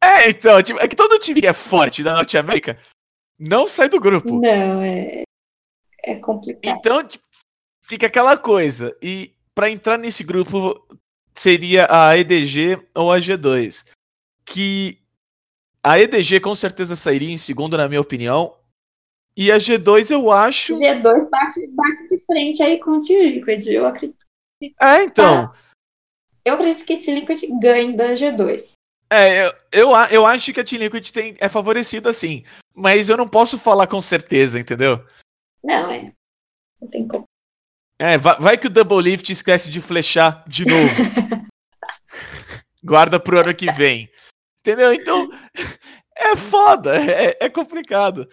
[0.03, 2.77] É, então, tipo, é que todo time que é forte da Norte América
[3.37, 4.39] não sai do grupo.
[4.39, 5.23] Não, é.
[6.03, 6.77] É complicado.
[6.77, 7.23] Então, tipo,
[7.83, 8.95] fica aquela coisa.
[9.01, 10.85] E pra entrar nesse grupo
[11.35, 13.85] seria a EDG ou a G2.
[14.45, 14.97] Que
[15.83, 18.55] a EDG com certeza sairia em segundo, na minha opinião.
[19.35, 20.73] E a G2 eu acho.
[20.73, 23.67] G2 bate, bate de frente aí com o T-Liquid.
[23.67, 24.17] Eu acredito,
[24.81, 25.51] É, então.
[26.43, 28.71] eu acredito que T-Liquid ganhe da G2.
[29.11, 32.43] É, eu, eu, eu acho que a Team Liquid tem, é favorecida sim.
[32.75, 35.03] Mas eu não posso falar com certeza, entendeu?
[35.63, 36.11] Não, é.
[36.81, 37.25] Não tem como.
[37.99, 40.93] É, vai, vai que o Double Lift esquece de flechar de novo.
[42.83, 44.09] Guarda pro ano que vem.
[44.59, 44.93] Entendeu?
[44.93, 45.29] Então,
[46.15, 48.29] é foda, é, é complicado.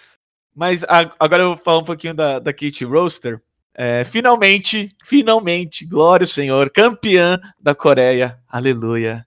[0.55, 3.43] Mas a- agora eu vou falar um pouquinho da, da Kate Roaster.
[3.75, 8.41] É, finalmente, finalmente, glória ao Senhor, campeã da Coreia.
[8.49, 9.27] Aleluia.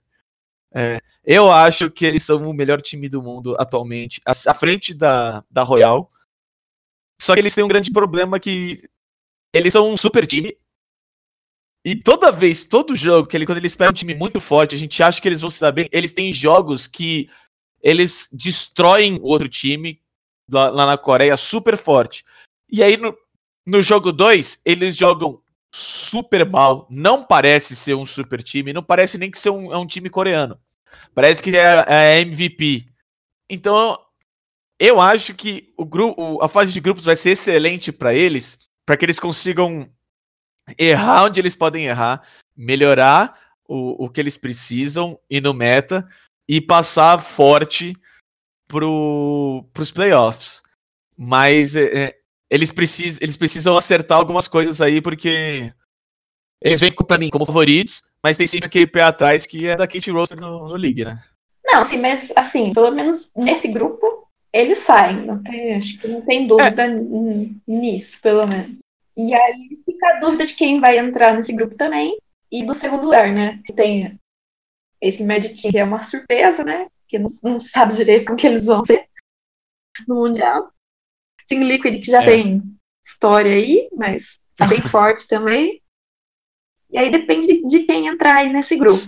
[0.74, 5.44] É, eu acho que eles são o melhor time do mundo atualmente, à, frente da,
[5.50, 6.10] da Royal.
[7.20, 8.78] Só que eles têm um grande problema que
[9.54, 10.56] eles são um super time.
[11.84, 14.78] E toda vez, todo jogo, que ele, quando eles pegam um time muito forte, a
[14.78, 15.88] gente acha que eles vão se dar bem.
[15.92, 17.28] Eles têm jogos que
[17.82, 20.00] eles destroem outro time
[20.50, 22.24] lá, lá na Coreia super forte.
[22.70, 23.16] E aí no,
[23.66, 26.86] no jogo 2, eles jogam super mal.
[26.90, 30.10] Não parece ser um super time, não parece nem que ser um, é um time
[30.10, 30.58] coreano.
[31.14, 32.86] Parece que é, é MVP.
[33.48, 33.98] Então,
[34.78, 38.96] eu acho que o grupo, a fase de grupos vai ser excelente para eles, para
[38.96, 39.88] que eles consigam
[40.78, 42.22] errar onde eles podem errar,
[42.56, 46.08] melhorar o, o que eles precisam e no meta
[46.48, 47.94] e passar forte
[48.66, 50.62] pro, pros playoffs.
[51.16, 52.16] Mas é, é,
[52.50, 55.72] eles, precis, eles precisam acertar algumas coisas aí, porque
[56.62, 59.86] eles vêm pra mim como favoritos, mas tem sempre aquele pé atrás que é da
[59.86, 61.22] Kate Rose no, no League, né?
[61.64, 65.24] Não, sim, mas assim, pelo menos nesse grupo, eles saem.
[65.26, 68.76] Não tem, acho que não tem dúvida n- nisso, pelo menos.
[69.16, 72.16] E aí fica a dúvida de quem vai entrar nesse grupo também.
[72.50, 73.60] E do segundo lugar, né?
[73.64, 74.18] Que tem
[75.00, 76.88] esse Team, que é uma surpresa, né?
[77.06, 79.06] Que não, não sabe direito como que eles vão ser
[80.08, 80.70] no Mundial.
[81.46, 82.26] Team Liquid, que já É.
[82.26, 82.62] tem
[83.06, 85.79] história aí, mas tá bem forte também.
[86.92, 89.04] E aí depende de, quem entrar aí nesse grupo.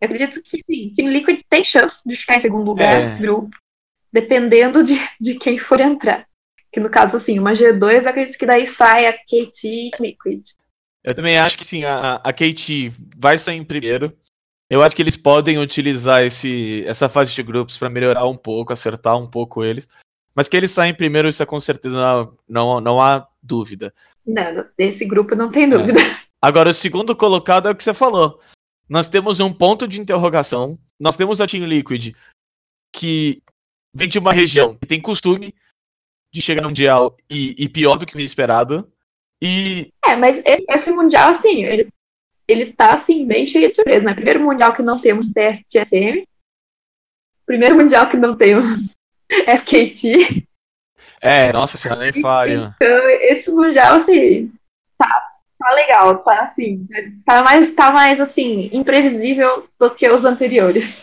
[0.00, 3.06] Eu acredito que sim, Team Liquid tem chance de ficar em segundo lugar É.
[3.06, 3.56] nesse grupo,
[4.12, 6.26] dependendo de, de quem for entrar.
[6.72, 9.28] Que no caso, assim, uma G2, eu acredito que daí sai a KT
[9.64, 10.42] e Team Liquid.
[11.02, 14.12] Eu também acho que sim, a, a Kate vai sair em primeiro.
[14.70, 18.72] Eu acho que eles podem utilizar esse, essa fase de grupos para melhorar um pouco,
[18.72, 19.88] acertar um pouco eles.
[20.38, 23.92] Mas que eles saem primeiro, isso é com certeza não, não, não há dúvida.
[24.24, 25.98] Não, desse grupo não tem dúvida.
[26.40, 28.40] Agora, o segundo colocado é o que você falou.
[28.88, 30.78] Nós temos um ponto de interrogação.
[30.96, 32.14] Nós temos a Team Liquid,
[32.94, 33.42] que
[33.92, 35.52] vem de uma região que tem costume
[36.32, 38.88] de chegar no Mundial e, e pior do que o esperado.
[39.42, 41.88] E É, mas esse, esse Mundial, assim, ele,
[42.46, 44.14] ele tá, assim, bem cheio de surpresa, né?
[44.14, 46.24] Primeiro Mundial que não temos TSM.
[47.44, 48.96] Primeiro Mundial que não temos
[49.30, 50.46] SKT.
[51.20, 52.74] é, nossa senhora, nem falho.
[52.74, 54.52] Então, esse Mundial, assim,
[54.96, 56.86] tá, tá legal, tá, assim,
[57.24, 61.02] tá mais, tá mais, assim, imprevisível do que os anteriores.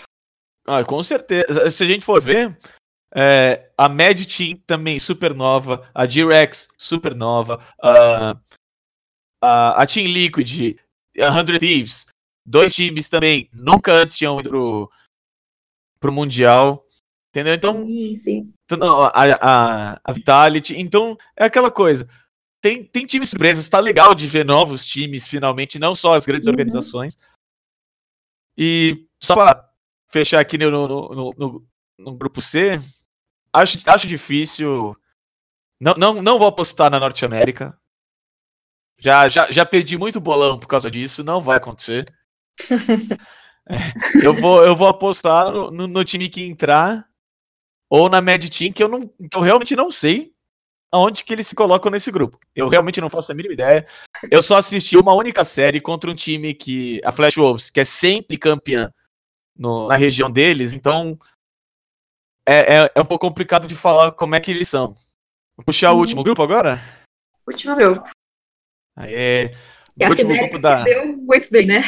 [0.68, 1.70] Ah, com certeza.
[1.70, 2.58] Se a gente for ver,
[3.16, 8.36] é, a Mad Team também super nova, a G-Rex super nova, a,
[9.42, 10.78] a, a Team Liquid,
[11.20, 12.08] a 100 Thieves,
[12.46, 14.92] dois times também nunca antes tinham ido pro,
[16.00, 16.85] pro Mundial.
[17.36, 17.54] Entendeu?
[17.54, 18.54] Então, Sim, sim.
[18.63, 20.80] Então, não, a, a, a Vitality.
[20.80, 22.08] Então, é aquela coisa.
[22.62, 26.48] Tem, tem times surpresas, tá legal de ver novos times, finalmente, não só as grandes
[26.48, 26.54] Uhum.
[26.54, 27.19] organizações.
[28.58, 29.69] E só pra
[30.10, 30.88] fechar aqui no, no,
[31.38, 31.67] no,
[32.00, 32.80] no- grupo C,
[33.52, 34.95] acho, acho difícil.
[35.78, 37.78] Não, não, não vou apostar na Norte América.
[38.98, 42.06] Já, já, já perdi muito bolão por causa disso, não vai acontecer.
[43.67, 47.10] É, eu, vou, eu vou apostar no- no time que entrar
[47.89, 50.34] ou na Mad Team, que eu, não, que eu realmente não sei
[50.91, 52.39] aonde que eles se colocam nesse grupo.
[52.56, 53.86] Eu realmente não faço a mínima ideia.
[54.32, 57.02] Eu só assisti uma única série contra um time que.
[57.04, 58.91] A Flash Wolves, que é sempre campeã
[59.58, 61.17] no- na região deles, então.
[62.48, 64.93] É, é, é um pouco complicado de falar como é que eles são.
[65.58, 66.00] Vou puxar o Uhum.
[66.02, 66.80] último grupo agora?
[67.48, 68.08] Último grupo.
[68.95, 69.54] Aê.
[69.98, 70.84] E a último Fnatic grupo da.
[70.84, 71.84] deu muito bem, né?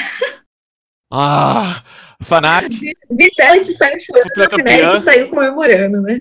[1.11, 1.83] Ah!
[2.21, 2.97] Fanatic.
[3.09, 4.99] Vitality saiu chorando, Futura campeã.
[4.99, 6.19] Saiu comemorando, né?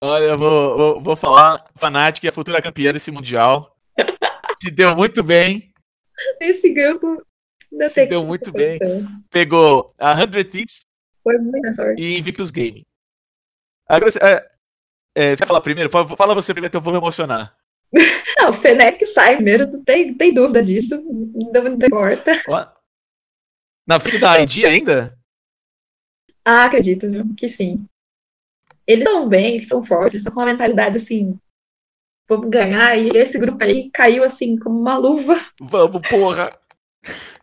[0.00, 1.64] Olha, eu vou, vou, vou falar.
[1.76, 3.76] Fanatic é a futura campeã desse Mundial.
[4.62, 5.72] Se deu muito bem.
[6.40, 7.22] Esse grupo
[7.72, 8.78] ainda Se deu muito bem.
[9.30, 10.86] Pegou a 100 Thieves
[11.22, 12.00] Foi muita sorte.
[12.02, 12.84] e Invictus Gaming.
[13.88, 14.48] Agora, você- é,
[15.16, 15.90] é, você vai falar primeiro?
[15.90, 17.56] Fala você primeiro que eu vou me emocionar.
[17.92, 21.00] Não, o Fnatic sai primeiro, não tem, tem dúvida disso.
[21.00, 22.42] Não, não importa.
[23.86, 25.18] Na frente da ID ainda?
[26.44, 27.34] Ah, acredito, viu?
[27.34, 27.86] Que sim.
[28.86, 31.38] Eles estão bem, eles são fortes, eles estão com uma mentalidade assim.
[32.28, 35.46] Vamos ganhar, e esse grupo aí caiu assim como uma luva.
[35.60, 36.50] Vamos, porra!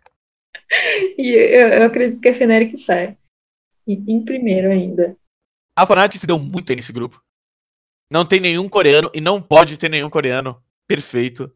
[1.17, 3.15] E eu, eu acredito que a Fnatic sai.
[3.87, 5.15] Em, em primeiro ainda.
[5.77, 7.23] A Fnatic se deu muito bem nesse grupo.
[8.11, 10.61] Não tem nenhum coreano e não pode ter nenhum coreano.
[10.87, 11.51] Perfeito.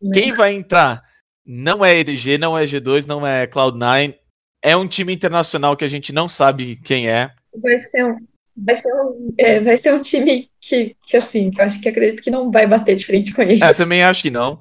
[0.00, 0.10] né?
[0.12, 1.02] Quem vai entrar
[1.44, 4.16] não é EDG, não é G2, não é Cloud9.
[4.62, 7.32] É um time internacional que a gente não sabe quem é.
[7.54, 11.64] Vai ser um, vai ser um, é, vai ser um time que, que, assim, eu
[11.64, 13.62] acho que acredito que não vai bater de frente com eles.
[13.62, 14.60] É, eu também acho que não.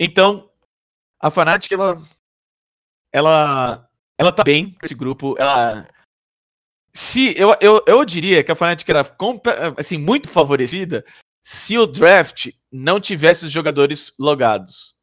[0.00, 0.48] Então,
[1.20, 2.00] a Fnatic, ela.
[3.12, 3.88] Ela.
[4.18, 5.36] Ela tá bem com esse grupo.
[5.38, 5.86] Ela.
[6.94, 7.34] Se.
[7.38, 9.02] Eu, eu, eu diria que a Fnatic era
[9.78, 11.04] assim, muito favorecida
[11.42, 14.94] se o draft não tivesse os jogadores logados.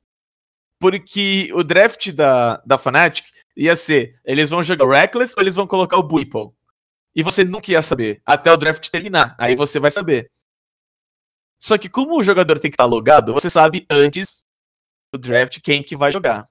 [0.80, 3.25] Porque o draft da, da Fnatic
[3.56, 6.56] ia ser, eles vão jogar Reckless ou eles vão colocar o Buipo?
[7.13, 9.36] E você nunca ia saber, até o draft terminar.
[9.38, 10.30] Aí você vai saber.
[11.60, 14.45] Só que como o jogador tem que estar logado, você sabe antes
[15.13, 16.45] do draft quem que vai jogar.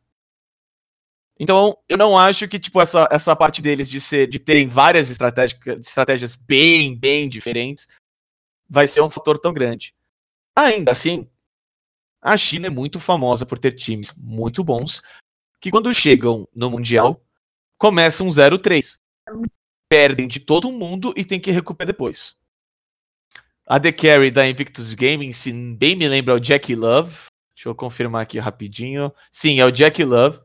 [1.40, 5.08] Então, eu não acho que tipo essa, essa parte deles de ser de terem várias
[5.08, 7.88] estratégias, estratégias bem, bem diferentes
[8.68, 9.94] vai ser um fator tão grande.
[10.54, 11.28] Ainda assim,
[12.20, 15.02] a China é muito famosa por ter times muito bons
[15.60, 17.20] que quando chegam no mundial
[17.78, 18.98] começam 0-3.
[19.88, 22.36] Perdem de todo mundo e tem que recuperar depois.
[23.66, 27.26] A The Carry da Invictus Gaming, se bem me lembra, é o Jack Love.
[27.54, 29.12] Deixa eu confirmar aqui rapidinho.
[29.30, 30.40] Sim, é o Jack Love.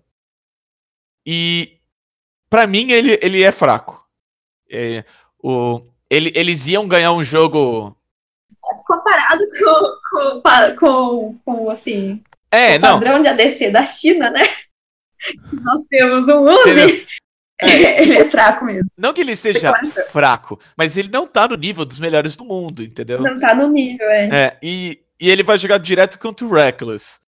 [1.25, 1.77] E
[2.49, 4.07] pra mim ele, ele é fraco.
[4.69, 5.03] É,
[5.41, 7.95] o, ele, eles iam ganhar um jogo.
[8.86, 12.99] Comparado com, com, com, com, assim, É, o não.
[12.99, 14.43] padrão de ADC da China, né?
[15.51, 17.07] Nós temos um Uzi?
[17.62, 18.89] É, ele é fraco mesmo.
[18.97, 19.71] Não que ele seja
[20.09, 23.21] fraco, mas ele não tá no nível dos melhores do mundo, entendeu?
[23.21, 24.27] Não tá no nível, é.
[24.27, 27.21] É, e, e ele vai jogar direto contra o Reckless.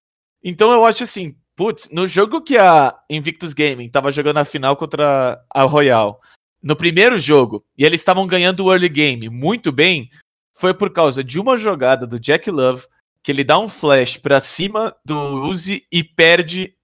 [0.43, 4.76] Então eu acho assim, putz, no jogo que a Invictus Gaming tava jogando a final
[4.76, 6.20] contra a Royal,
[6.62, 10.10] no primeiro jogo, e eles estavam ganhando o early game muito bem,
[10.54, 12.86] foi por causa de uma jogada do Jack Love,
[13.22, 16.76] que ele dá um flash pra cima do Uzi e perde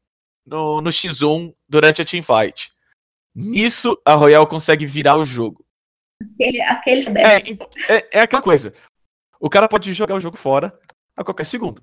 [0.45, 2.71] no, no X1 durante a teamfight.
[3.35, 5.65] Nisso, a Royal consegue virar o jogo.
[6.21, 7.37] Aquele, aquele É,
[7.95, 8.73] é, é aquela coisa.
[9.39, 10.77] O cara pode jogar o jogo fora
[11.15, 11.81] a qualquer segundo.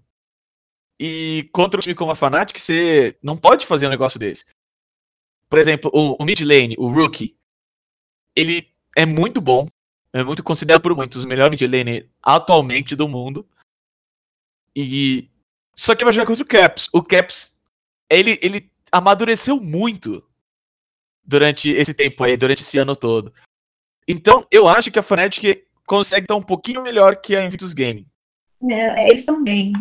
[0.98, 4.46] E contra um time como a Fnatic, você não pode fazer um negócio desse.
[5.48, 7.36] Por exemplo, o, o mid lane, o Rookie,
[8.34, 9.66] ele é muito bom.
[10.12, 13.46] É muito considerado por muitos o melhor mid lane atualmente do mundo.
[14.74, 15.30] E.
[15.74, 16.88] Só que vai jogar contra o Caps.
[16.92, 17.60] O Caps,
[18.08, 20.26] ele, ele amadureceu muito
[21.22, 23.32] durante esse tempo aí, durante esse ano todo.
[24.08, 28.06] Então, eu acho que a Fnatic consegue estar um pouquinho melhor que a Invictus Gaming.
[28.70, 29.72] É, eles estão bem.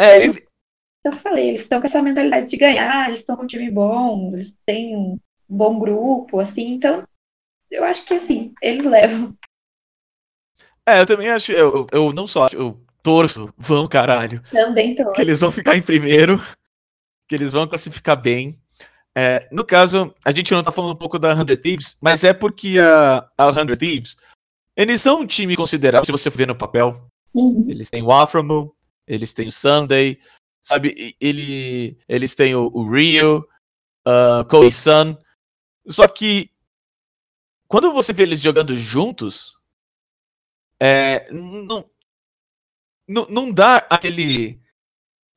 [0.00, 0.46] É, ele-
[1.04, 4.30] Eu falei, eles estão com essa mentalidade de ganhar, eles estão com um time bom,
[4.34, 7.06] eles têm um bom grupo, assim, então
[7.70, 9.36] eu acho que assim, eles levam.
[10.86, 11.52] é, eu também acho.
[11.52, 14.42] Eu, eu não só acho, eu torço, vão caralho.
[14.50, 15.12] Também tô.
[15.12, 16.38] Que eles vão ficar em primeiro,
[17.28, 18.54] que eles vão classificar bem.
[19.16, 22.32] É, no caso, a gente não tá falando um pouco da 100 Thieves, mas é
[22.32, 24.16] porque a, a 100 Thieves,
[24.76, 27.08] eles são um time considerável, se você for ver no papel.
[27.34, 27.66] Uhum.
[27.68, 28.74] Eles têm o Afromo,
[29.06, 30.18] eles têm o Sunday,
[30.62, 31.14] sabe?
[31.20, 33.38] Ele, eles têm o, o Rio,
[34.06, 35.16] uh, Koei Sun.
[35.86, 36.50] Só que
[37.68, 39.58] quando você vê eles jogando juntos,
[40.80, 41.88] é, não,
[43.08, 44.60] não, não dá aquele.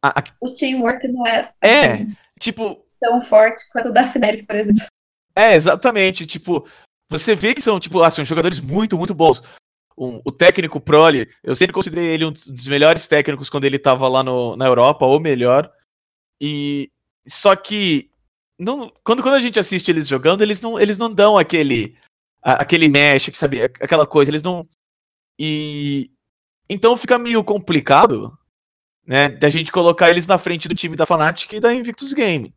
[0.04, 1.94] a- a- O teamwork não é, É.
[1.94, 4.86] assim, tipo, tão forte quanto o da Fnatic, por exemplo.
[5.36, 6.26] É, exatamente.
[6.26, 6.68] Tipo,
[7.10, 9.42] você vê que são, tipo, assim, jogadores muito, muito bons.
[9.98, 14.08] Um- o técnico Proli, eu sempre considerei ele um dos melhores técnicos quando ele tava
[14.08, 15.72] lá no, na Europa, ou melhor.
[16.40, 16.92] E.
[17.28, 18.10] Só que.
[18.60, 21.98] Não, quando, quando a gente assiste eles jogando, eles não, eles não dão aquele.
[22.44, 23.62] a- aquele mesh, que sabe?
[23.64, 24.68] Aquela coisa, eles não.
[25.40, 26.12] E.
[26.70, 28.38] Então fica meio complicado,
[29.06, 29.30] né?
[29.30, 32.54] Da gente colocar eles na frente do time da Fnatic e da Invictus Game.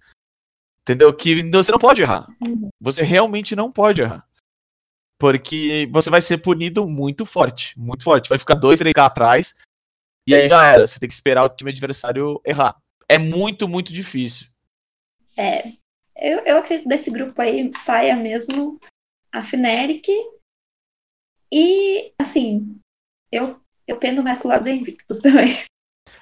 [0.82, 1.12] Entendeu?
[1.14, 2.26] Que você não pode errar.
[2.80, 4.26] Você realmente não pode errar.
[5.20, 7.78] Porque você vai ser punido muito forte.
[7.78, 8.30] Muito forte.
[8.30, 9.54] Vai ficar dois, três k atrás.
[10.26, 10.86] E aí já era.
[10.86, 12.74] Você tem que esperar o time adversário errar.
[13.06, 14.48] É muito, muito difícil.
[15.36, 15.72] É,
[16.16, 18.80] eu, eu acredito que desse grupo aí saia mesmo
[19.30, 20.08] a Fnatic.
[21.52, 22.80] E, assim,
[23.30, 25.62] eu, eu pendo mais pro lado do Invictus também.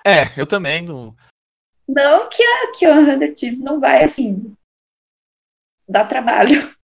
[0.04, 1.14] É, eu também não.
[1.86, 4.56] Não que a, que a 100 Thieves não vai, assim,
[5.88, 6.76] dar trabalho.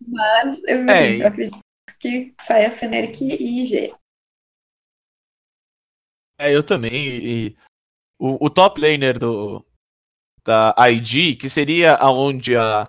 [0.00, 1.58] Mas eu, É, acredito
[1.98, 3.94] que saia Fnatic e IG.
[6.38, 6.92] É, eu também.
[6.94, 7.56] E,
[8.18, 9.64] o, o top laner do,
[10.44, 12.84] da IG, que seria aonde a,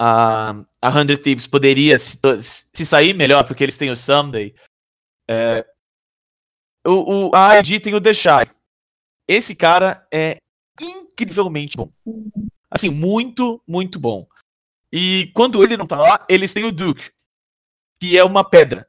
[0.00, 0.50] a,
[0.82, 4.54] a 100 Thieves poderia se, se sair melhor, porque eles têm o Sunday.
[5.30, 5.66] É,
[6.86, 8.46] o, o, a IG tem o Deshai.
[9.28, 10.36] Esse cara é
[10.80, 11.92] incrivelmente bom.
[12.70, 14.26] Assim, muito, muito bom.
[14.92, 17.10] E quando ele não tá lá, eles têm o Duke,
[18.00, 18.86] que é uma pedra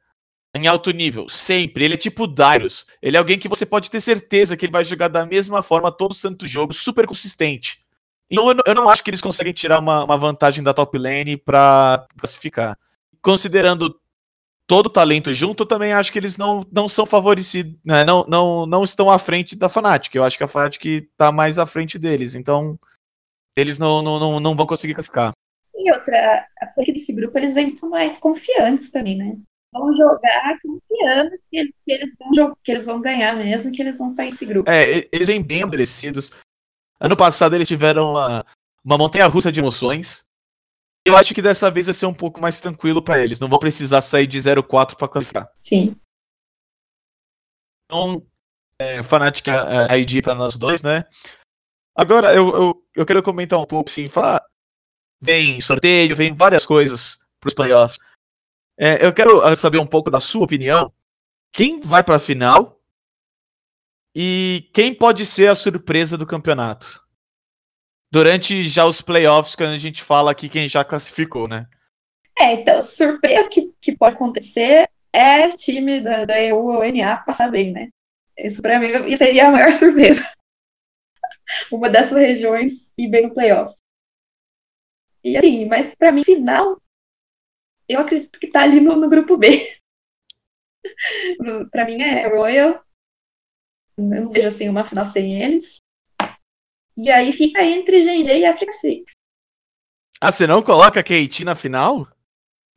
[0.54, 1.84] em alto nível, sempre.
[1.84, 2.86] Ele é tipo Darius.
[3.02, 5.92] Ele é alguém que você pode ter certeza que ele vai jogar da mesma forma
[5.92, 7.80] todo santo jogo, super consistente.
[8.30, 10.98] Então eu, não- eu não acho que eles conseguem tirar uma, uma vantagem da top
[10.98, 12.78] lane pra classificar.
[13.22, 13.98] Considerando
[14.66, 18.04] todo o talento junto, eu também acho que eles não, não são favorecidos, né?
[18.04, 20.14] Não, não, não estão à frente da Fnatic.
[20.14, 22.34] Eu acho que a Fnatic tá mais à frente deles.
[22.34, 22.78] Então,
[23.56, 25.32] eles não, não, não, não vão conseguir classificar.
[25.82, 29.38] E outra, porque desse grupo eles vêm muito mais confiantes também, né?
[29.72, 33.98] Vão jogar confiando que eles, que eles vão, que eles vão ganhar mesmo, que eles
[33.98, 34.70] vão sair desse grupo.
[34.70, 36.32] É, eles vêm bem amadurecidos.
[37.00, 38.44] Ano passado eles tiveram uma,
[38.84, 40.28] uma montanha russa de emoções.
[41.06, 43.40] Eu acho que dessa vez vai ser um pouco mais tranquilo pra eles.
[43.40, 45.50] Não vão precisar sair de 0-4 pra classificar.
[45.62, 45.96] Sim.
[47.86, 48.26] Então,
[48.78, 51.04] é, Fnatic é, ID pra nós dois, né?
[51.96, 54.44] Agora, eu, eu, eu quero comentar um pouco, assim, falar.
[55.20, 57.98] Vem sorteio, vem várias coisas pros playoffs.
[58.78, 60.92] É, eu quero ah, saber um pouco da sua opinião.
[61.52, 62.80] Quem vai pra final?
[64.14, 67.02] E quem pode ser a surpresa do campeonato?
[68.12, 71.68] Durante já os playoffs, quando a gente fala aqui quem já classificou, né?
[72.38, 77.50] É, então, surpresa que, que pode acontecer é time da, da EU ou NA passar
[77.50, 77.88] bem, né?
[78.36, 80.26] Isso pra mim seria a maior surpresa.
[81.70, 83.79] Uma dessas regiões ir bem no playoff.
[85.22, 86.80] E assim, mas pra mim, final,
[87.88, 89.76] eu acredito que tá ali no, no grupo B.
[91.70, 92.82] pra mim é Royal.
[93.96, 95.78] Eu não vejo assim uma final sem eles.
[96.96, 99.12] E aí fica entre GG e Africa Fix.
[100.20, 102.06] Ah, você não coloca a KT na final?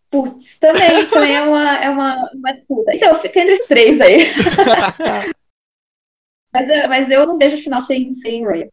[0.09, 2.95] Putz, também, também é uma, é uma, uma disputa.
[2.95, 4.27] Então, fica entre os três aí.
[6.53, 8.69] Mas, eu- mas eu não vejo a final sem, sem Royal.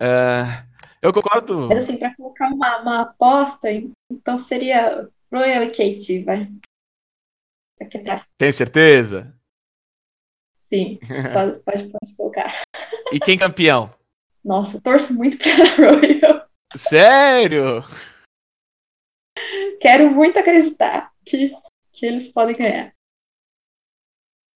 [0.00, 0.64] É,
[1.02, 1.68] eu concordo.
[1.68, 3.68] Mas assim, pra colocar uma, uma aposta,
[4.10, 6.48] então seria Royal e Kate, vai.
[7.78, 8.28] Pra quebrar.
[8.38, 9.34] Tem certeza?
[10.72, 10.98] Sim,
[11.34, 12.62] pode, pode, pode colocar.
[13.12, 13.90] E quem campeão?
[14.44, 16.48] Nossa, torço muito pra Royal.
[16.74, 17.82] Sério?
[19.80, 21.52] Quero muito acreditar que,
[21.92, 22.94] que eles podem ganhar.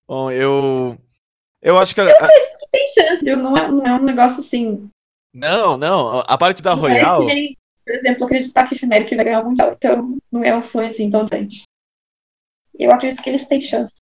[0.09, 0.97] Bom, eu.
[1.61, 2.01] Eu acho que.
[2.01, 2.29] a- a-
[2.71, 3.37] Tem chance, viu?
[3.37, 4.89] Não é, não é um negócio assim.
[5.37, 6.21] Não, não.
[6.21, 7.21] A parte da não é Royal.
[7.21, 9.73] que nem, por exemplo, acreditar que o Fnatic vai ganhar o Mundial.
[9.73, 11.63] Então, não é um sonho assim tão grande.
[12.79, 13.95] Eu acredito que eles têm chance.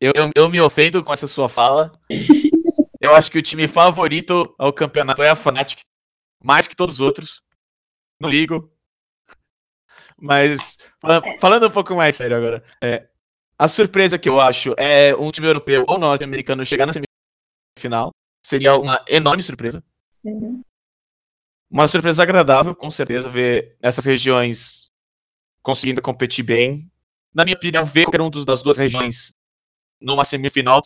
[0.00, 1.90] Eu, eu, eu me ofendo com essa sua fala.
[3.00, 5.80] Eu acho que o time favorito ao campeonato é a Fnatic.
[6.42, 7.42] Mais que todos os outros.
[8.20, 8.72] Não ligo.
[10.18, 12.64] Mas, fala- falando um pouco mais sério agora.
[12.82, 13.06] é,
[13.58, 18.10] a surpresa que eu acho é um time europeu ou norte-americano chegar na semifinal.
[18.44, 19.82] Seria uma enorme surpresa.
[20.26, 20.62] Uhum.
[21.70, 24.90] Uma surpresa agradável, com certeza, ver essas regiões
[25.62, 26.90] conseguindo competir bem.
[27.34, 29.34] Na minha opinião, ver qualquer um das duas regiões
[30.00, 30.82] numa semifinal.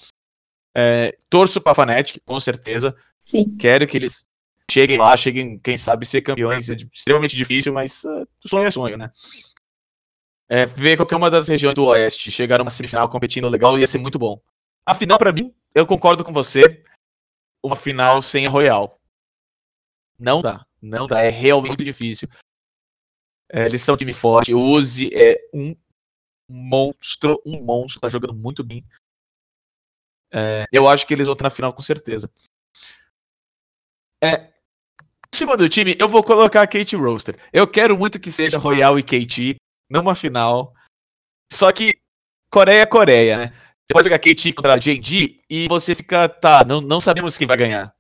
[0.77, 2.97] É, torço pra Fnatic, com certeza.
[3.25, 3.57] Sim.
[3.57, 4.29] Quero que eles
[4.71, 6.71] cheguem lá, cheguem, quem sabe, ser campeões.
[6.71, 9.11] É extremamente difícil, mas uh, sonho é sonho, né?
[10.49, 13.99] É, ver qualquer uma das regiões do Oeste chegar numa semifinal competindo legal ia ser
[13.99, 14.41] muito bom.
[14.85, 16.83] A final, pra mim, eu concordo com você.
[17.63, 19.00] Uma final sem a Royal.
[20.21, 20.67] Não dá.
[20.81, 21.23] Não dá.
[21.23, 22.29] É realmente difícil.
[23.51, 24.53] É, eles são um time forte.
[24.55, 25.75] O Uzi é um
[26.49, 27.41] monstro.
[27.45, 28.01] Um monstro.
[28.01, 28.85] Tá jogando muito bem.
[30.33, 32.31] É, eu acho que eles vão estar na final com certeza.
[34.23, 34.53] É,
[35.35, 37.37] segundo time, eu vou colocar a Kate Roaster.
[37.53, 39.57] Eu quero muito que seja Royal e Kate
[39.89, 40.75] numa final.
[41.51, 41.99] Só que
[42.53, 43.47] Coreia é Coreia, né?
[43.47, 47.47] Você pode jogar Kate contra a JD e você fica, tá, não, não sabemos quem
[47.47, 47.93] vai ganhar.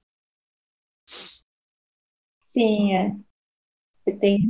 [2.53, 3.17] Sim, é.
[4.05, 4.49] Você tem.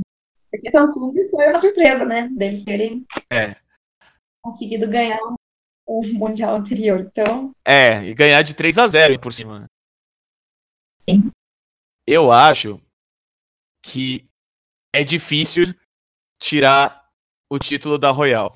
[0.49, 2.27] Porque Samsung foi uma surpresa, né?
[2.29, 3.55] Deles terem É.
[4.43, 5.19] conseguido ganhar
[5.87, 6.99] o Mundial anterior.
[6.99, 9.65] Então, É, e ganhar de 3 a 0 por cima.
[11.09, 11.31] Sim.
[12.07, 12.81] Eu acho
[13.83, 14.25] que
[14.93, 15.65] é difícil
[16.41, 17.07] tirar
[17.51, 18.51] o título da Royal.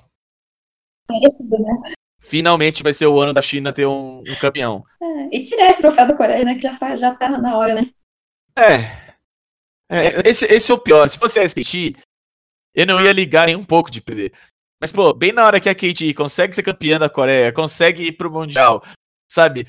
[1.10, 1.94] merecido, né?
[2.20, 4.84] Finalmente vai ser o ano da China ter um, um campeão.
[5.02, 6.56] É, E tirar esse troféu da Coreia, né?
[6.56, 7.90] Que já, fa- já tá na hora, né?
[8.58, 9.05] É.
[9.90, 11.08] É, esse, esse é o pior.
[11.08, 11.96] Se fosse a SKT,
[12.76, 14.34] eu não ia ligar nem um pouco de perder.
[14.82, 18.12] Mas, pô, bem na hora que a KT consegue ser campeã da Coreia, consegue ir
[18.14, 18.84] pro Mundial,
[19.32, 19.68] sabe?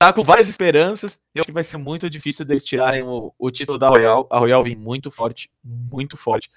[0.00, 1.22] Tá com várias esperanças.
[1.34, 4.26] Eu acho que vai ser muito difícil deles tirarem o, o título da Royal.
[4.30, 6.50] A Royal vem muito forte, muito forte.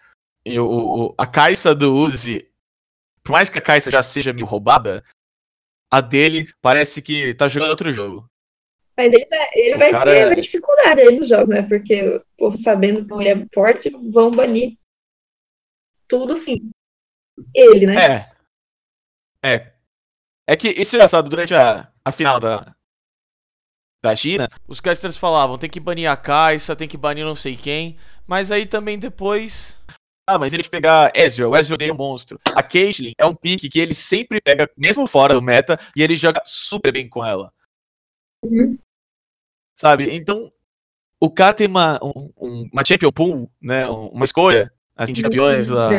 [0.44, 0.66] E o,
[1.10, 2.50] o- a caixa do Uzi,
[3.24, 5.04] por mais que a caixa já seja meio roubada,
[5.94, 8.28] a dele parece que tá jogando outro jogo.
[8.98, 11.62] Mas ele vai, ele O vai cara ter é- uma dificuldade aí nos jogos, né?
[11.62, 14.78] Porque o povo sabendo que ele é forte, vão banir
[16.08, 16.70] tudo sim.
[17.54, 17.96] Ele, né?
[17.96, 18.36] É.
[19.44, 19.74] É.
[20.48, 22.74] É que isso é engraçado, durante a, a final da,
[24.04, 27.58] da China, os casters falavam, tem que banir a Caixa, tem que banir não sei
[27.58, 29.84] quem, mas aí também depois
[30.30, 32.40] Ah, mas ele tem que pegar Ezreal, o Ezreal é um monstro.
[32.56, 36.16] A Caitlyn é um pick que ele sempre pega, mesmo fora do meta, e ele
[36.16, 37.52] joga super bem com ela.
[38.44, 38.78] Uhum.
[39.76, 40.10] Sabe?
[40.16, 40.52] Então,
[41.22, 43.88] o cara tem uma, um- um- uma champion pool, né?
[43.90, 45.90] um- Uma escolha assim, de campeões ah,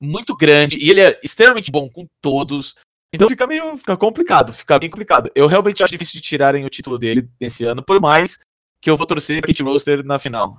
[0.00, 2.74] muito grande, e ele é extremamente bom com todos.
[3.12, 5.30] Então fica meio fica complicado, fica bem complicado.
[5.34, 8.38] Eu realmente acho difícil de tirarem o título dele nesse ano, por mais
[8.80, 10.54] que eu vou torcer pra Kate Roaster na final.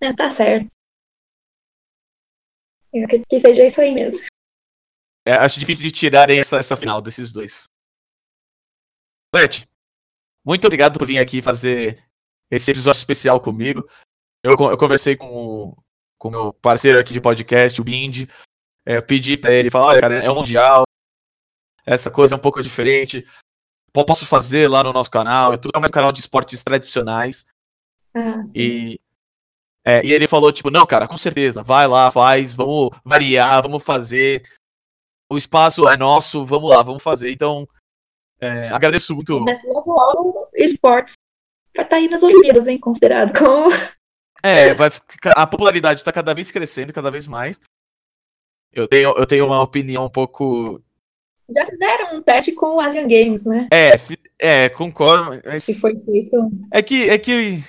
[0.00, 0.68] É, tá certo.
[2.92, 4.26] Eu acredito que seja isso aí mesmo.
[5.26, 7.64] É, acho difícil de tirarem essa, essa final desses dois.
[9.34, 9.64] Let,
[10.44, 12.02] muito obrigado por vir aqui fazer
[12.50, 13.88] esse episódio especial comigo.
[14.42, 15.76] Eu, eu conversei com
[16.22, 18.28] o meu parceiro aqui de podcast, o Bind.
[18.86, 20.84] É, eu pedi pra ele, falar, olha, cara, é mundial,
[21.84, 23.26] essa coisa é um pouco diferente.
[23.92, 27.46] Po- Posso fazer lá no nosso canal, é tudo mais um canal de esportes tradicionais.
[28.14, 28.42] Ah.
[28.54, 28.98] E,
[29.84, 33.82] é, e ele falou, tipo, não, cara, com certeza, vai lá, faz, vamos variar, vamos
[33.82, 34.42] fazer.
[35.30, 37.30] O espaço é nosso, vamos lá, vamos fazer.
[37.30, 37.68] Então,
[38.40, 39.40] é, agradeço muito.
[39.40, 41.14] Mas logo, logo, esportes
[41.76, 42.78] vai estar aí nas Olimpíadas, hein?
[42.78, 43.70] Considerado como.
[44.42, 47.60] É, vai ficar- a popularidade está cada vez crescendo, cada vez mais.
[48.72, 50.82] Eu tenho, eu tenho uma opinião um pouco.
[51.50, 53.68] Já fizeram um teste com o Asian Games, né?
[53.70, 53.90] É,
[54.38, 55.66] é, concordo, mas.
[55.66, 56.50] Que foi feito.
[56.72, 57.62] É que, é que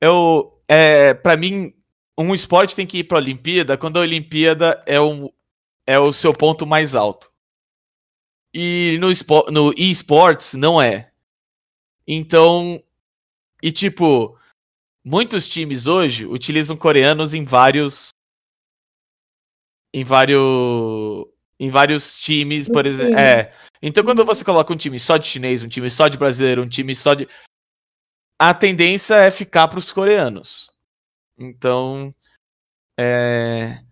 [0.00, 1.74] eu, é, para mim,
[2.16, 5.28] um esporte tem que ir para a Olimpíada quando a Olimpíada é, um,
[5.86, 7.32] é o seu ponto mais alto.
[8.58, 11.12] E no, espo- no esports não é.
[12.08, 12.82] Então,
[13.62, 14.38] e tipo,
[15.04, 18.08] muitos times hoje utilizam coreanos em vários
[19.92, 21.26] em vários
[21.60, 23.52] em vários times, por exemplo, é.
[23.82, 26.68] Então quando você coloca um time só de chinês, um time só de brasileiro, um
[26.68, 27.28] time só de
[28.40, 30.70] a tendência é ficar para os coreanos.
[31.38, 32.10] Então,
[32.98, 33.82] é,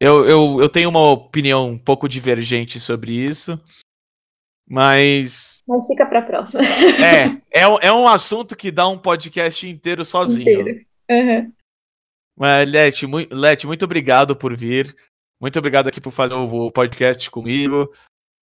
[0.00, 3.58] eu, eu, eu tenho uma opinião um pouco divergente sobre isso,
[4.68, 6.62] mas Mas fica pra próxima.
[6.62, 10.60] é, é, um- é um assunto que dá um podcast inteiro sozinho.
[10.60, 10.86] Inteiro.
[11.10, 11.52] Aham.
[12.38, 14.94] Mas, Leti, Leti, muito obrigado por vir.
[15.40, 17.90] Muito obrigado aqui por fazer o, podcast comigo.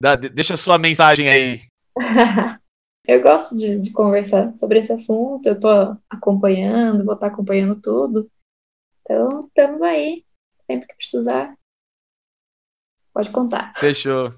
[0.01, 1.61] Dá- de- deixa sua mensagem aí.
[3.05, 5.67] Eu gosto de, de conversar sobre esse assunto, eu tô
[6.09, 8.31] acompanhando, vou estar acompanhando tudo.
[9.01, 10.23] Então, estamos aí.
[10.65, 11.55] Sempre que precisar,
[13.13, 13.73] pode contar.
[13.77, 14.31] Fechou.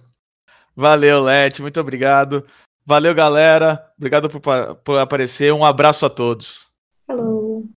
[0.75, 2.45] Valeu, Leti, muito obrigado.
[2.85, 3.91] Valeu, galera.
[3.97, 5.53] Obrigado por, por aparecer.
[5.53, 6.71] Um abraço a todos.
[7.07, 7.69] Falou!